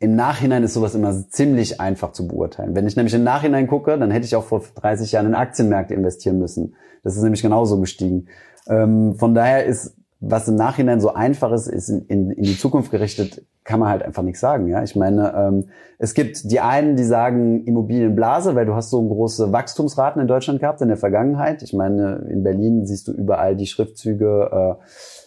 Im 0.00 0.16
Nachhinein 0.16 0.64
ist 0.64 0.74
sowas 0.74 0.96
immer 0.96 1.28
ziemlich 1.28 1.80
einfach 1.80 2.10
zu 2.10 2.26
beurteilen. 2.26 2.74
Wenn 2.74 2.88
ich 2.88 2.96
nämlich 2.96 3.14
im 3.14 3.22
Nachhinein 3.22 3.68
gucke, 3.68 3.96
dann 3.96 4.10
hätte 4.10 4.26
ich 4.26 4.34
auch 4.34 4.44
vor 4.44 4.64
30 4.74 5.12
Jahren 5.12 5.26
in 5.26 5.34
Aktienmärkte 5.34 5.94
investieren 5.94 6.40
müssen. 6.40 6.74
Das 7.04 7.16
ist 7.16 7.22
nämlich 7.22 7.42
genauso 7.42 7.80
gestiegen. 7.80 8.26
Ähm, 8.68 9.14
von 9.14 9.32
daher 9.32 9.64
ist 9.64 9.97
was 10.20 10.48
im 10.48 10.56
Nachhinein 10.56 11.00
so 11.00 11.14
einfach 11.14 11.52
ist, 11.52 11.68
ist 11.68 11.88
in, 11.88 12.06
in, 12.06 12.30
in 12.32 12.42
die 12.42 12.58
Zukunft 12.58 12.90
gerichtet, 12.90 13.44
kann 13.62 13.78
man 13.78 13.88
halt 13.88 14.02
einfach 14.02 14.22
nichts 14.22 14.40
sagen. 14.40 14.66
Ja, 14.66 14.82
ich 14.82 14.96
meine, 14.96 15.32
ähm, 15.36 15.68
es 15.98 16.14
gibt 16.14 16.50
die 16.50 16.58
einen, 16.58 16.96
die 16.96 17.04
sagen 17.04 17.64
Immobilienblase, 17.64 18.54
weil 18.56 18.66
du 18.66 18.74
hast 18.74 18.90
so 18.90 19.00
große 19.06 19.52
Wachstumsraten 19.52 20.20
in 20.20 20.26
Deutschland 20.26 20.58
gehabt 20.58 20.80
in 20.80 20.88
der 20.88 20.96
Vergangenheit. 20.96 21.62
Ich 21.62 21.72
meine, 21.72 22.26
in 22.30 22.42
Berlin 22.42 22.84
siehst 22.84 23.06
du 23.06 23.12
überall 23.12 23.54
die 23.54 23.66
Schriftzüge, 23.66 24.50
äh, 24.52 24.84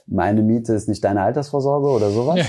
meine 0.08 0.42
Miete 0.42 0.74
ist 0.74 0.90
nicht 0.90 1.04
deine 1.04 1.22
Altersvorsorge 1.22 1.88
oder 1.88 2.10
sowas. 2.10 2.40
Ja. 2.40 2.46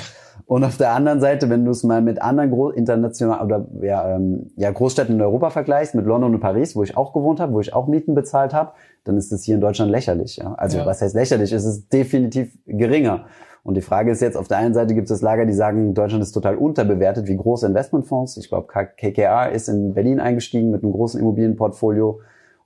Und 0.47 0.65
auf 0.65 0.77
der 0.77 0.93
anderen 0.93 1.21
Seite, 1.21 1.51
wenn 1.51 1.65
du 1.65 1.71
es 1.71 1.85
mal 1.85 2.03
mit 2.03 2.21
anderen 2.21 2.51
Gro 2.51 2.71
international 2.71 3.45
oder 3.45 3.67
ja, 3.81 4.17
ähm, 4.17 4.51
ja 4.57 4.71
Großstädten 4.71 5.15
in 5.15 5.23
Europa 5.23 5.51
vergleichst, 5.51 5.95
mit 5.95 6.07
London 6.07 6.35
und 6.35 6.41
Paris, 6.41 6.75
wo 6.75 6.83
ich 6.83 6.97
auch 6.97 7.13
gewohnt 7.13 7.39
habe, 7.39 7.53
wo 7.53 7.61
ich 7.61 7.73
auch 7.73 7.87
Mieten 7.87 8.15
bezahlt 8.15 8.53
habe, 8.53 8.73
dann 9.05 9.17
ist 9.17 9.33
es 9.33 9.45
hier 9.45 9.57
in 9.57 9.61
Deutschland 9.61 9.91
lächerlich. 9.91 10.37
Ja? 10.37 10.55
Also 10.55 10.79
ja. 10.79 10.87
was 10.87 11.03
heißt 11.03 11.15
lächerlich? 11.15 11.53
Es 11.53 11.65
ist 11.65 11.93
definitiv 11.93 12.57
geringer. 12.67 13.27
Und 13.65 13.77
die 13.77 13.83
Frage 13.83 14.11
ist 14.11 14.21
jetzt, 14.21 14.37
auf 14.37 14.49
der 14.49 14.59
einen 14.59 14.75
Seite 14.75 14.95
gibt 14.95 15.11
es 15.11 15.23
Lager, 15.23 15.47
die 15.47 15.53
sagen, 15.53 15.95
Deutschland 15.95 16.23
ist 16.23 16.33
total 16.33 16.57
unterbewertet, 16.57 17.29
wie 17.29 17.37
große 17.37 17.67
Investmentfonds. 17.67 18.37
Ich 18.37 18.49
glaube, 18.49 18.67
KKR 18.67 19.53
ist 19.53 19.69
in 19.69 19.95
Berlin 19.95 20.19
eingestiegen 20.19 20.71
mit 20.71 20.83
einem 20.83 20.93
großen 20.93 21.21
Immobilienportfolio. 21.21 22.21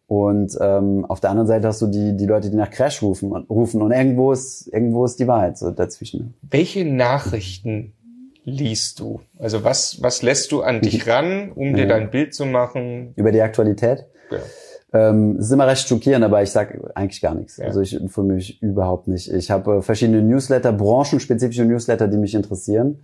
Und 0.06 0.56
ähm, 0.60 1.04
auf 1.04 1.20
der 1.20 1.30
anderen 1.30 1.48
Seite 1.48 1.66
hast 1.66 1.82
du 1.82 1.88
die, 1.88 2.16
die 2.16 2.26
Leute, 2.26 2.48
die 2.48 2.56
nach 2.56 2.70
Crash 2.70 3.02
rufen, 3.02 3.32
rufen. 3.32 3.82
Und 3.82 3.90
irgendwo 3.90 4.32
ist, 4.32 4.68
irgendwo 4.72 5.04
ist 5.04 5.18
die 5.18 5.26
Wahrheit 5.26 5.58
so 5.58 5.70
dazwischen. 5.70 6.34
Welche 6.42 6.84
Nachrichten 6.84 7.92
liest 8.44 9.00
du? 9.00 9.20
Also 9.38 9.64
was, 9.64 10.00
was 10.00 10.22
lässt 10.22 10.52
du 10.52 10.62
an 10.62 10.80
dich 10.80 11.06
ran, 11.06 11.52
um 11.52 11.74
dir 11.74 11.86
dein 11.86 12.10
Bild 12.10 12.34
zu 12.34 12.46
machen? 12.46 13.12
Über 13.16 13.32
die 13.32 13.42
Aktualität? 13.42 14.06
Ja. 14.30 14.38
Ähm, 14.92 15.36
es 15.38 15.46
ist 15.46 15.52
immer 15.52 15.66
recht 15.66 15.88
schockierend, 15.88 16.24
aber 16.24 16.42
ich 16.42 16.50
sage 16.50 16.90
eigentlich 16.94 17.20
gar 17.20 17.34
nichts. 17.34 17.56
Ja. 17.56 17.66
Also 17.66 17.80
ich 17.80 18.00
informiere 18.00 18.36
mich 18.36 18.62
überhaupt 18.62 19.08
nicht. 19.08 19.32
Ich 19.32 19.50
habe 19.50 19.76
äh, 19.76 19.82
verschiedene 19.82 20.22
Newsletter, 20.22 20.72
branchenspezifische 20.72 21.64
Newsletter, 21.64 22.08
die 22.08 22.18
mich 22.18 22.34
interessieren. 22.34 23.00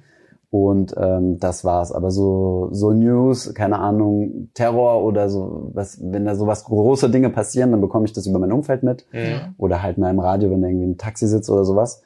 Und 0.51 0.95
ähm, 0.99 1.39
das 1.39 1.65
war's. 1.65 1.93
Aber 1.93 2.11
so 2.11 2.69
so 2.73 2.93
News, 2.93 3.55
keine 3.55 3.79
Ahnung, 3.79 4.51
Terror 4.53 5.03
oder 5.03 5.31
so, 5.31 5.71
was, 5.73 5.99
wenn 6.03 6.27
da 6.27 6.35
sowas 6.35 6.65
große 6.65 7.11
Dinge 7.11 7.31
passieren, 7.31 7.71
dann 7.71 7.81
bekomme 7.81 8.05
ich 8.05 8.13
das 8.13 8.27
über 8.27 8.39
mein 8.39 8.53
Umfeld 8.53 8.83
mit. 8.83 9.07
Ja. 9.13 9.55
Oder 9.57 9.83
halt 9.83 9.97
mal 9.97 10.11
im 10.11 10.21
Radio, 10.21 10.51
wenn 10.51 10.61
da 10.61 10.69
irgendwie 10.69 10.89
ein 10.89 10.99
Taxi 10.99 11.27
sitzt 11.27 11.49
oder 11.49 11.65
sowas. 11.65 12.03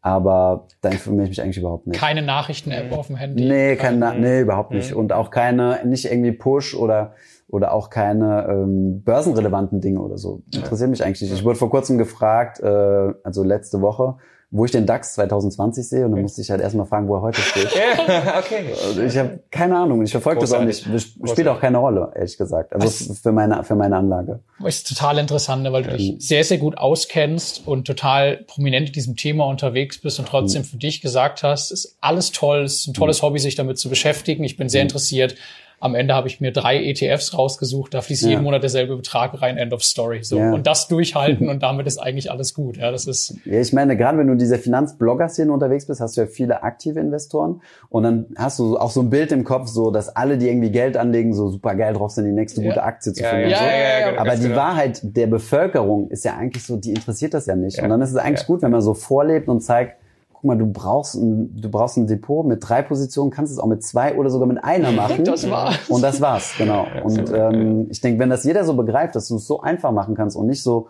Aber 0.00 0.68
da 0.80 0.90
informiere 0.90 1.24
ich 1.24 1.30
mich 1.30 1.42
eigentlich 1.42 1.58
überhaupt 1.58 1.88
nicht. 1.88 1.98
Keine 1.98 2.22
Nachrichten-App 2.22 2.92
auf 2.96 3.08
dem 3.08 3.16
Handy? 3.16 3.48
Nee, 3.48 3.74
keine, 3.74 4.14
nee, 4.16 4.40
überhaupt 4.42 4.70
nicht. 4.70 4.94
Und 4.94 5.12
auch 5.12 5.30
keine, 5.30 5.80
nicht 5.84 6.04
irgendwie 6.04 6.32
Push 6.32 6.76
oder 6.76 7.14
oder 7.48 7.72
auch 7.72 7.90
keine 7.90 8.46
ähm, 8.48 9.02
börsenrelevanten 9.02 9.80
Dinge 9.80 10.00
oder 10.00 10.18
so. 10.18 10.42
Interessiert 10.54 10.90
mich 10.90 11.04
eigentlich 11.04 11.22
nicht. 11.22 11.32
Ich 11.32 11.44
wurde 11.44 11.58
vor 11.58 11.70
kurzem 11.70 11.96
gefragt, 11.96 12.60
äh, 12.60 13.14
also 13.24 13.42
letzte 13.42 13.80
Woche, 13.80 14.16
wo 14.50 14.64
ich 14.64 14.70
den 14.70 14.86
DAX 14.86 15.14
2020 15.14 15.86
sehe 15.86 16.04
und 16.06 16.12
dann 16.12 16.22
musste 16.22 16.40
ich 16.40 16.50
halt 16.50 16.62
erstmal 16.62 16.86
fragen, 16.86 17.06
wo 17.06 17.16
er 17.16 17.22
heute 17.22 17.40
steht. 17.40 17.66
okay. 18.38 18.72
Also 18.86 19.02
ich 19.02 19.16
habe 19.18 19.40
keine 19.50 19.76
Ahnung, 19.76 20.02
ich 20.02 20.10
verfolge 20.10 20.40
das 20.40 20.52
auch 20.52 20.64
nicht. 20.64 20.88
Spielt 21.24 21.48
auch 21.48 21.60
keine 21.60 21.78
Rolle, 21.78 22.12
ehrlich 22.14 22.38
gesagt. 22.38 22.74
Also 22.74 23.14
für 23.14 23.32
meine 23.32 23.62
für 23.64 23.74
meine 23.74 23.96
Anlage. 23.96 24.40
Ist 24.64 24.88
total 24.88 25.18
interessant, 25.18 25.62
ne, 25.62 25.72
weil 25.72 25.82
du 25.82 25.94
dich 25.94 26.16
sehr 26.18 26.44
sehr 26.44 26.58
gut 26.58 26.78
auskennst 26.78 27.66
und 27.66 27.86
total 27.86 28.38
prominent 28.46 28.88
in 28.88 28.92
diesem 28.94 29.16
Thema 29.16 29.46
unterwegs 29.46 30.00
bist 30.00 30.18
und 30.18 30.28
trotzdem 30.28 30.62
mhm. 30.62 30.66
für 30.66 30.76
dich 30.78 31.02
gesagt 31.02 31.42
hast, 31.42 31.70
ist 31.70 31.98
alles 32.00 32.32
toll, 32.32 32.64
ist 32.64 32.86
ein 32.86 32.94
tolles 32.94 33.20
mhm. 33.20 33.26
Hobby, 33.26 33.38
sich 33.40 33.54
damit 33.54 33.78
zu 33.78 33.90
beschäftigen. 33.90 34.44
Ich 34.44 34.56
bin 34.56 34.70
sehr 34.70 34.82
mhm. 34.82 34.88
interessiert 34.88 35.34
am 35.80 35.94
Ende 35.94 36.14
habe 36.14 36.26
ich 36.26 36.40
mir 36.40 36.52
drei 36.52 36.82
ETFs 36.82 37.36
rausgesucht, 37.36 37.94
da 37.94 38.00
fließt 38.00 38.24
ja. 38.24 38.30
jeden 38.30 38.42
Monat 38.42 38.62
derselbe 38.62 38.96
Betrag 38.96 39.40
rein, 39.40 39.56
End 39.56 39.72
of 39.72 39.84
Story. 39.84 40.24
So. 40.24 40.38
Ja. 40.38 40.52
Und 40.52 40.66
das 40.66 40.88
durchhalten 40.88 41.48
und 41.50 41.62
damit 41.62 41.86
ist 41.86 41.98
eigentlich 41.98 42.30
alles 42.30 42.54
gut. 42.54 42.76
Ja, 42.76 42.90
das 42.90 43.06
ist. 43.06 43.36
Ja, 43.44 43.60
ich 43.60 43.72
meine, 43.72 43.96
gerade 43.96 44.18
wenn 44.18 44.26
du 44.26 44.32
in 44.32 44.38
dieser 44.38 44.58
Finanzblogger-Szene 44.58 45.52
unterwegs 45.52 45.86
bist, 45.86 46.00
hast 46.00 46.16
du 46.16 46.22
ja 46.22 46.26
viele 46.26 46.62
aktive 46.62 46.98
Investoren 46.98 47.62
und 47.90 48.02
dann 48.02 48.26
hast 48.36 48.58
du 48.58 48.76
auch 48.76 48.90
so 48.90 49.00
ein 49.00 49.10
Bild 49.10 49.30
im 49.30 49.44
Kopf, 49.44 49.68
so, 49.68 49.90
dass 49.90 50.08
alle, 50.08 50.36
die 50.36 50.48
irgendwie 50.48 50.70
Geld 50.70 50.96
anlegen, 50.96 51.32
so 51.32 51.48
super 51.48 51.76
geil 51.76 51.94
drauf 51.94 52.10
sind, 52.10 52.24
die 52.24 52.32
nächste 52.32 52.60
gute 52.60 52.82
Aktie 52.82 53.12
zu 53.12 53.22
finden. 53.22 53.50
Ja, 53.50 53.58
so. 53.58 53.64
ja, 53.64 54.10
ja, 54.12 54.18
Aber 54.18 54.34
die 54.34 54.42
genau. 54.42 54.56
Wahrheit 54.56 55.00
der 55.02 55.28
Bevölkerung 55.28 56.10
ist 56.10 56.24
ja 56.24 56.36
eigentlich 56.36 56.64
so, 56.64 56.76
die 56.76 56.90
interessiert 56.90 57.34
das 57.34 57.46
ja 57.46 57.54
nicht. 57.54 57.80
Und 57.80 57.88
dann 57.88 58.00
ist 58.02 58.10
es 58.10 58.16
eigentlich 58.16 58.46
gut, 58.46 58.62
wenn 58.62 58.72
man 58.72 58.80
so 58.80 58.94
vorlebt 58.94 59.48
und 59.48 59.60
zeigt, 59.60 59.97
guck 60.40 60.44
mal, 60.44 60.56
du 60.56 60.66
brauchst 60.66 61.16
ein, 61.16 61.60
du 61.60 61.68
brauchst 61.68 61.96
ein 61.96 62.06
Depot 62.06 62.46
mit 62.46 62.60
drei 62.66 62.82
Positionen, 62.82 63.32
kannst 63.32 63.52
es 63.52 63.58
auch 63.58 63.66
mit 63.66 63.82
zwei 63.82 64.14
oder 64.14 64.30
sogar 64.30 64.46
mit 64.46 64.62
einer 64.62 64.92
machen. 64.92 65.24
Das 65.24 65.50
war's. 65.50 65.88
Und 65.88 66.00
das 66.00 66.20
war's, 66.20 66.54
genau. 66.56 66.86
Und 67.02 67.32
ähm, 67.32 67.88
ich 67.90 68.00
denke, 68.00 68.20
wenn 68.20 68.30
das 68.30 68.44
jeder 68.44 68.64
so 68.64 68.74
begreift, 68.74 69.16
dass 69.16 69.26
du 69.26 69.36
es 69.36 69.46
so 69.48 69.60
einfach 69.60 69.90
machen 69.90 70.14
kannst 70.14 70.36
und 70.36 70.46
nicht 70.46 70.62
so 70.62 70.86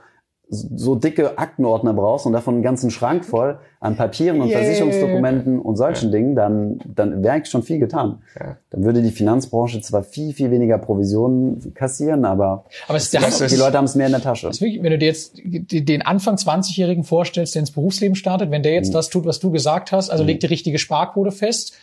so 0.51 0.95
dicke 0.95 1.37
Aktenordner 1.37 1.93
brauchst 1.93 2.25
und 2.25 2.33
davon 2.33 2.55
einen 2.55 2.63
ganzen 2.63 2.91
Schrank 2.91 3.25
voll 3.25 3.59
an 3.81 3.97
Papieren 3.97 4.41
und 4.41 4.49
yeah. 4.49 4.59
Versicherungsdokumenten 4.59 5.59
und 5.61 5.77
solchen 5.77 6.07
ja. 6.07 6.13
Dingen, 6.13 6.35
dann, 6.35 6.81
dann 6.87 7.23
wäre 7.23 7.35
eigentlich 7.35 7.51
schon 7.51 7.63
viel 7.63 7.79
getan. 7.79 8.23
Ja. 8.39 8.57
Dann 8.71 8.85
würde 8.85 9.03
die 9.03 9.11
Finanzbranche 9.11 9.81
zwar 9.83 10.03
viel, 10.03 10.33
viel 10.33 10.51
weniger 10.51 10.79
Provisionen 10.79 11.75
kassieren, 11.75 12.25
aber, 12.25 12.65
aber 12.89 12.97
es, 12.97 13.11
die, 13.11 13.19
die 13.19 13.57
Leute 13.57 13.77
haben 13.77 13.85
es 13.85 13.95
mehr 13.95 14.07
in 14.07 14.13
der 14.13 14.23
Tasche. 14.23 14.49
Wirklich, 14.49 14.83
wenn 14.83 14.91
du 14.91 14.99
dir 14.99 15.07
jetzt 15.07 15.39
den 15.45 16.03
Anfang 16.03 16.37
20-Jährigen 16.37 17.05
vorstellst, 17.05 17.55
der 17.55 17.61
ins 17.61 17.71
Berufsleben 17.71 18.15
startet, 18.15 18.51
wenn 18.51 18.63
der 18.63 18.73
jetzt 18.73 18.89
mhm. 18.89 18.95
das 18.95 19.11
tut, 19.11 19.27
was 19.27 19.41
du 19.41 19.51
gesagt 19.51 19.93
hast, 19.93 20.09
also 20.09 20.25
mhm. 20.25 20.29
legt 20.29 20.43
die 20.43 20.49
richtige 20.49 20.79
Sparquote 20.79 21.31
fest, 21.31 21.75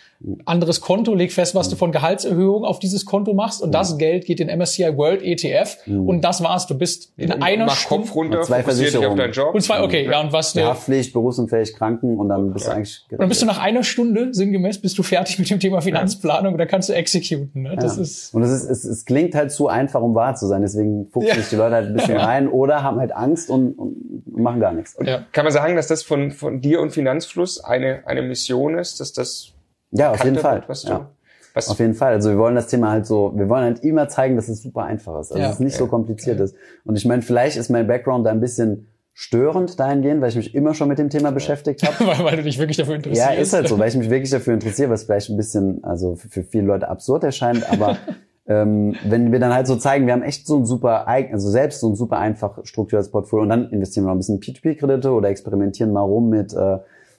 anderes 0.45 0.82
Konto, 0.82 1.13
leg 1.13 1.32
fest, 1.32 1.56
was 1.56 1.69
du 1.69 1.75
von 1.75 1.91
Gehaltserhöhung 1.91 2.63
auf 2.63 2.80
dieses 2.80 3.06
Konto 3.06 3.34
machst 3.34 3.62
und 3.62 3.73
das 3.73 3.97
Geld 3.97 4.25
geht 4.25 4.39
in 4.39 4.47
MSCI 4.47 4.97
World 4.97 5.21
ETF 5.21 5.78
und 5.88 6.21
das 6.23 6.41
war's. 6.41 6.67
Du 6.67 6.78
bist 6.78 7.12
in 7.17 7.32
und 7.32 7.43
einer 7.43 7.65
mach 7.65 7.75
Stunde 7.75 8.06
Kopf 8.06 8.15
runter, 8.15 8.41
zwei 8.41 8.63
Versicherungen 8.63 9.12
auf 9.12 9.17
deinen 9.17 9.34
Job. 9.34 9.54
Und 9.54 9.62
zwei, 9.62 9.82
okay, 9.82 10.06
ja, 10.10 10.21
und 10.21 10.32
was 10.32 10.54
der 10.54 10.67
Haftpflicht, 10.67 11.13
berufsunfähig, 11.13 11.73
Kranken 11.73 12.17
und 12.17 12.30
dann 12.30 12.54
bist 12.54 12.67
du 12.67 12.71
eigentlich 12.71 13.06
gerettet. 13.10 13.12
Und 13.12 13.19
dann 13.19 13.30
bist 13.30 13.41
du 13.41 13.45
nach 13.45 13.60
einer 13.60 13.84
Stunde 13.84 14.34
sinngemäß 14.34 14.80
bist 14.80 14.97
du 14.97 15.04
fertig 15.04 15.38
mit 15.38 15.49
dem 15.49 15.60
Thema 15.60 15.82
Finanzplanung 15.82 16.54
und 16.54 16.60
dann 16.60 16.67
kannst 16.67 16.89
du 16.89 16.93
exekuten. 16.93 17.63
Ne? 17.63 17.75
Das 17.75 17.97
ja. 17.97 18.04
ist 18.04 18.34
und 18.34 18.43
es 18.43 18.51
ist 18.51 18.69
es, 18.69 18.86
es 18.86 19.06
klingt 19.06 19.36
halt 19.36 19.51
zu 19.51 19.67
einfach, 19.67 20.01
um 20.01 20.15
wahr 20.15 20.36
zu 20.36 20.47
sein. 20.47 20.62
Deswegen 20.62 21.08
fuchsen 21.12 21.30
ja. 21.30 21.36
sich 21.36 21.49
die 21.49 21.56
Leute 21.56 21.75
halt 21.75 21.88
ein 21.88 21.93
bisschen 21.93 22.17
rein 22.17 22.47
oder 22.47 22.84
haben 22.84 22.99
halt 22.99 23.15
Angst 23.15 23.49
und, 23.49 23.73
und 23.73 24.38
machen 24.38 24.60
gar 24.60 24.73
nichts. 24.73 24.97
Ja. 25.04 25.25
Kann 25.32 25.45
man 25.45 25.54
sagen, 25.54 25.75
dass 25.75 25.88
das 25.88 26.04
von 26.04 26.32
von 26.32 26.62
dir 26.62 26.82
und 26.82 26.91
Finanzfluss 26.91 27.63
eine 27.63 28.04
eine 28.06 28.21
Mission 28.21 28.78
ist, 28.78 28.99
dass 28.99 29.13
das 29.13 29.55
ja, 29.97 30.12
auf 30.12 30.23
jeden 30.23 30.38
Fall. 30.38 30.63
Was 30.67 30.84
du, 30.84 30.89
ja. 30.89 31.10
was 31.53 31.69
auf 31.69 31.79
jeden 31.79 31.93
Fall. 31.93 32.13
Also 32.13 32.29
wir 32.29 32.38
wollen 32.38 32.55
das 32.55 32.67
Thema 32.67 32.91
halt 32.91 33.05
so, 33.05 33.34
wir 33.36 33.49
wollen 33.49 33.63
halt 33.63 33.84
immer 33.84 34.08
zeigen, 34.08 34.36
dass 34.36 34.47
es 34.47 34.62
super 34.62 34.84
einfach 34.84 35.19
ist, 35.19 35.31
also 35.31 35.38
ja, 35.38 35.47
dass 35.47 35.55
es 35.55 35.60
nicht 35.60 35.75
okay. 35.75 35.84
so 35.84 35.88
kompliziert 35.88 36.36
okay. 36.36 36.45
ist. 36.45 36.55
Und 36.84 36.95
ich 36.95 37.05
meine, 37.05 37.21
vielleicht 37.21 37.58
ist 37.58 37.69
mein 37.69 37.88
Background 37.88 38.25
da 38.25 38.31
ein 38.31 38.41
bisschen 38.41 38.88
störend 39.17 39.79
dahingehend, 39.79 40.21
weil 40.21 40.29
ich 40.29 40.36
mich 40.36 40.53
immer 40.53 40.73
schon 40.73 40.89
mit 40.89 40.99
dem 40.99 41.10
Thema 41.10 41.31
beschäftigt 41.31 41.84
habe. 41.88 42.05
weil, 42.05 42.25
weil 42.25 42.38
du 42.38 42.43
dich 42.43 42.60
wirklich 42.60 42.77
dafür 42.77 42.95
interessierst. 42.95 43.31
Ja, 43.31 43.36
ist 43.36 43.53
halt 43.53 43.69
so, 43.69 43.79
weil 43.79 43.88
ich 43.88 43.95
mich 43.95 44.10
wirklich 44.10 44.29
dafür 44.29 44.53
interessiere, 44.53 44.89
was 44.89 45.05
vielleicht 45.05 45.29
ein 45.29 45.38
bisschen, 45.38 45.84
also 45.84 46.15
für, 46.15 46.29
für 46.29 46.43
viele 46.43 46.65
Leute 46.65 46.89
absurd 46.89 47.23
erscheint, 47.23 47.67
aber 47.71 47.97
ähm, 48.47 48.95
wenn 49.05 49.31
wir 49.31 49.39
dann 49.39 49.53
halt 49.53 49.67
so 49.67 49.77
zeigen, 49.77 50.05
wir 50.05 50.13
haben 50.13 50.21
echt 50.21 50.45
so 50.45 50.58
ein 50.58 50.65
super, 50.65 51.08
also 51.08 51.49
selbst 51.49 51.79
so 51.79 51.89
ein 51.89 51.95
super 51.95 52.19
einfach 52.19 52.60
strukturiertes 52.65 53.10
Portfolio 53.10 53.43
und 53.43 53.49
dann 53.49 53.69
investieren 53.71 54.03
wir 54.03 54.10
noch 54.10 54.15
ein 54.15 54.19
bisschen 54.19 54.41
P2P-Kredite 54.41 55.10
oder 55.12 55.29
experimentieren 55.29 55.93
mal 55.93 56.01
rum 56.01 56.29
mit, 56.29 56.53
äh, 56.53 56.77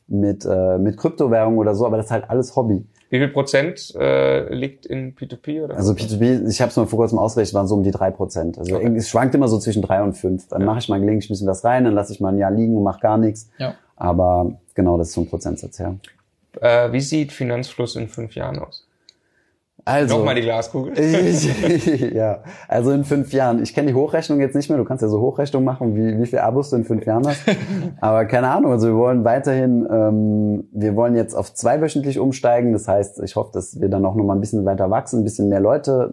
mit, 0.09 0.45
äh, 0.45 0.79
mit 0.79 0.97
Kryptowährungen 0.97 1.59
oder 1.59 1.75
so, 1.75 1.87
aber 1.87 1.97
das 1.97 2.07
ist 2.07 2.13
halt 2.13 2.31
alles 2.31 2.55
Hobby. 2.57 2.87
Wie 3.09 3.19
viel 3.19 3.29
Prozent 3.29 3.95
äh, 3.97 4.53
liegt 4.53 4.87
in 4.87 5.15
P2P? 5.15 5.65
Oder 5.65 5.77
also 5.77 5.93
P2P, 5.93 6.49
ich 6.49 6.61
habe 6.61 6.71
es 6.71 6.77
mal 6.77 6.87
vor 6.87 6.99
kurzem 6.99 7.19
ausgerechnet, 7.19 7.55
waren 7.55 7.69
so 7.69 7.77
um 7.77 7.85
die 7.85 7.93
drei 7.93 8.11
Prozent. 8.11 8.59
Also 8.59 8.77
okay. 8.77 8.95
es 8.97 9.09
schwankt 9.09 9.35
immer 9.35 9.47
so 9.47 9.59
zwischen 9.59 9.83
drei 9.83 10.03
und 10.03 10.15
fünf. 10.15 10.49
Dann 10.49 10.63
ja. 10.63 10.67
mache 10.67 10.81
ich 10.81 10.89
mal 10.89 10.99
gelegentlich 10.99 11.31
ein 11.31 11.35
bisschen 11.35 11.47
was 11.47 11.65
rein, 11.65 11.85
dann 11.85 11.95
lasse 11.95 12.13
ich 12.13 12.21
mal 12.21 12.33
ein 12.33 12.39
Jahr 12.39 12.51
liegen 12.51 12.77
und 12.77 12.83
mache 12.83 13.01
gar 13.01 13.17
nichts. 13.17 13.49
Ja. 13.59 13.75
Aber 13.95 14.59
genau, 14.75 14.99
das 14.99 15.09
ist 15.09 15.15
so 15.15 15.21
ein 15.23 15.29
Prozentsatz, 15.29 15.79
ja. 15.79 15.95
Äh, 16.61 16.93
wie 16.93 17.01
sieht 17.01 17.33
Finanzfluss 17.33 17.97
in 17.97 18.09
fünf 18.09 18.35
Jahren 18.35 18.59
aus? 18.59 18.86
Also, 19.89 20.19
Nochmal 20.19 20.35
die 20.35 20.41
Glaskugel. 20.41 20.95
ja, 22.13 22.43
also 22.67 22.91
in 22.91 23.05
fünf 23.05 23.33
Jahren. 23.33 23.63
Ich 23.63 23.73
kenne 23.73 23.87
die 23.87 23.95
Hochrechnung 23.95 24.41
jetzt 24.41 24.57
nicht 24.57 24.69
mehr. 24.69 24.79
Du 24.79 24.85
kannst 24.85 25.01
ja 25.01 25.09
so 25.09 25.21
Hochrechnung 25.21 25.63
machen, 25.63 25.95
wie, 25.95 26.21
wie 26.21 26.27
viel 26.27 26.41
Abos 26.41 26.71
du 26.71 26.77
in 26.77 26.85
fünf 26.85 27.07
Jahren 27.07 27.25
hast. 27.25 27.43
Aber 28.01 28.25
keine 28.25 28.49
Ahnung. 28.49 28.73
Also 28.73 28.89
wir 28.89 28.97
wollen 28.97 29.25
weiterhin, 29.25 29.87
ähm, 29.89 30.65
wir 30.73 30.97
wollen 30.97 31.15
jetzt 31.15 31.35
auf 31.35 31.55
zweiwöchentlich 31.55 32.19
umsteigen. 32.19 32.73
Das 32.73 32.89
heißt, 32.89 33.23
ich 33.23 33.37
hoffe, 33.37 33.51
dass 33.53 33.81
wir 33.81 33.89
dann 33.89 34.05
auch 34.05 34.17
noch 34.17 34.25
mal 34.25 34.35
ein 34.35 34.41
bisschen 34.41 34.65
weiter 34.65 34.91
wachsen, 34.91 35.21
ein 35.21 35.25
bisschen 35.25 35.49
mehr 35.49 35.61
Leute, 35.61 36.13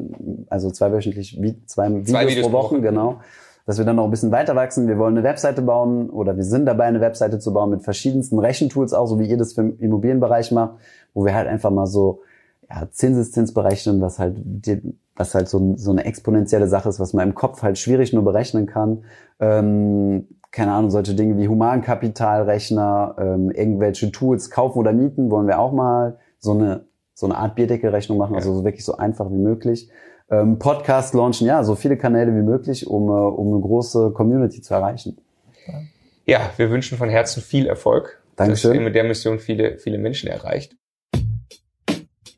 also 0.52 0.70
zweiwöchentlich, 0.70 1.42
wie, 1.42 1.66
zwei, 1.66 1.90
Videos, 1.90 2.10
zwei 2.10 2.28
Videos 2.28 2.46
pro 2.46 2.52
Woche, 2.52 2.80
genau. 2.80 3.22
Dass 3.66 3.80
wir 3.80 3.86
dann 3.86 3.96
noch 3.96 4.04
ein 4.04 4.12
bisschen 4.12 4.32
weiter 4.32 4.56
wachsen. 4.56 4.88
Wir 4.88 5.00
wollen 5.00 5.18
eine 5.18 5.24
Webseite 5.28 5.64
bauen 5.64 6.12
oder 6.12 6.38
wir 6.38 6.44
sind 6.44 6.68
dabei, 6.68 6.84
eine 6.84 7.02
Webseite 7.02 7.40
zu 7.40 7.52
bauen 7.52 7.72
mit 7.72 7.82
verschiedensten 7.82 8.38
Rechentools, 8.38 8.94
auch 8.94 9.08
so 9.08 9.18
wie 9.18 9.26
ihr 9.26 9.38
das 9.38 9.54
für 9.54 9.64
den 9.64 9.80
Immobilienbereich 9.80 10.52
macht, 10.52 10.76
wo 11.16 11.26
wir 11.26 11.34
halt 11.34 11.48
einfach 11.48 11.72
mal 11.72 11.88
so 11.88 12.22
ja, 12.74 12.90
Zinseszins 12.90 13.54
berechnen, 13.54 14.02
was 14.02 14.20
halt, 14.20 14.38
was 15.16 15.36
halt 15.36 15.48
so, 15.48 15.76
so 15.78 15.92
eine 15.92 16.06
exponentielle 16.06 16.68
Sache 16.68 16.90
ist, 16.90 17.00
was 17.00 17.14
man 17.14 17.30
im 17.30 17.36
Kopf 17.36 17.62
halt 17.62 17.78
schwierig 17.78 18.14
nur 18.14 18.24
berechnen 18.24 18.66
kann. 18.66 19.04
Ähm, 19.40 20.28
keine 20.52 20.72
Ahnung, 20.72 20.92
solche 20.92 21.16
Dinge 21.16 21.38
wie 21.38 21.48
Humankapitalrechner, 21.48 23.16
ähm, 23.18 23.52
irgendwelche 23.52 24.12
Tools 24.12 24.50
kaufen 24.50 24.80
oder 24.80 24.94
mieten, 24.94 25.30
wollen 25.30 25.48
wir 25.48 25.60
auch 25.60 25.72
mal 25.72 26.18
so 26.40 26.54
eine, 26.54 26.86
so 27.14 27.26
eine 27.26 27.38
Art 27.38 27.56
Bierdeckelrechnung 27.56 28.18
machen, 28.18 28.36
also 28.36 28.54
so 28.54 28.64
wirklich 28.64 28.86
so 28.86 28.98
einfach 28.98 29.30
wie 29.32 29.38
möglich. 29.38 29.90
Ähm, 30.30 30.58
Podcast 30.58 31.14
launchen, 31.14 31.48
ja, 31.48 31.64
so 31.64 31.76
viele 31.76 31.98
Kanäle 31.98 32.36
wie 32.36 32.42
möglich, 32.42 32.88
um, 32.88 33.10
äh, 33.10 33.12
um 33.12 33.54
eine 33.54 33.62
große 33.62 34.12
Community 34.12 34.62
zu 34.62 34.74
erreichen. 34.74 35.18
Ja, 36.26 36.40
wir 36.58 36.70
wünschen 36.70 36.98
von 36.98 37.10
Herzen 37.10 37.42
viel 37.42 37.68
Erfolg. 37.68 38.22
Dankeschön. 38.36 38.72
Dass 38.72 38.80
ihr 38.80 38.84
mit 38.84 38.96
der 38.96 39.04
Mission 39.04 39.40
viele, 39.40 39.78
viele 39.78 39.98
Menschen 39.98 40.30
erreicht. 40.30 40.76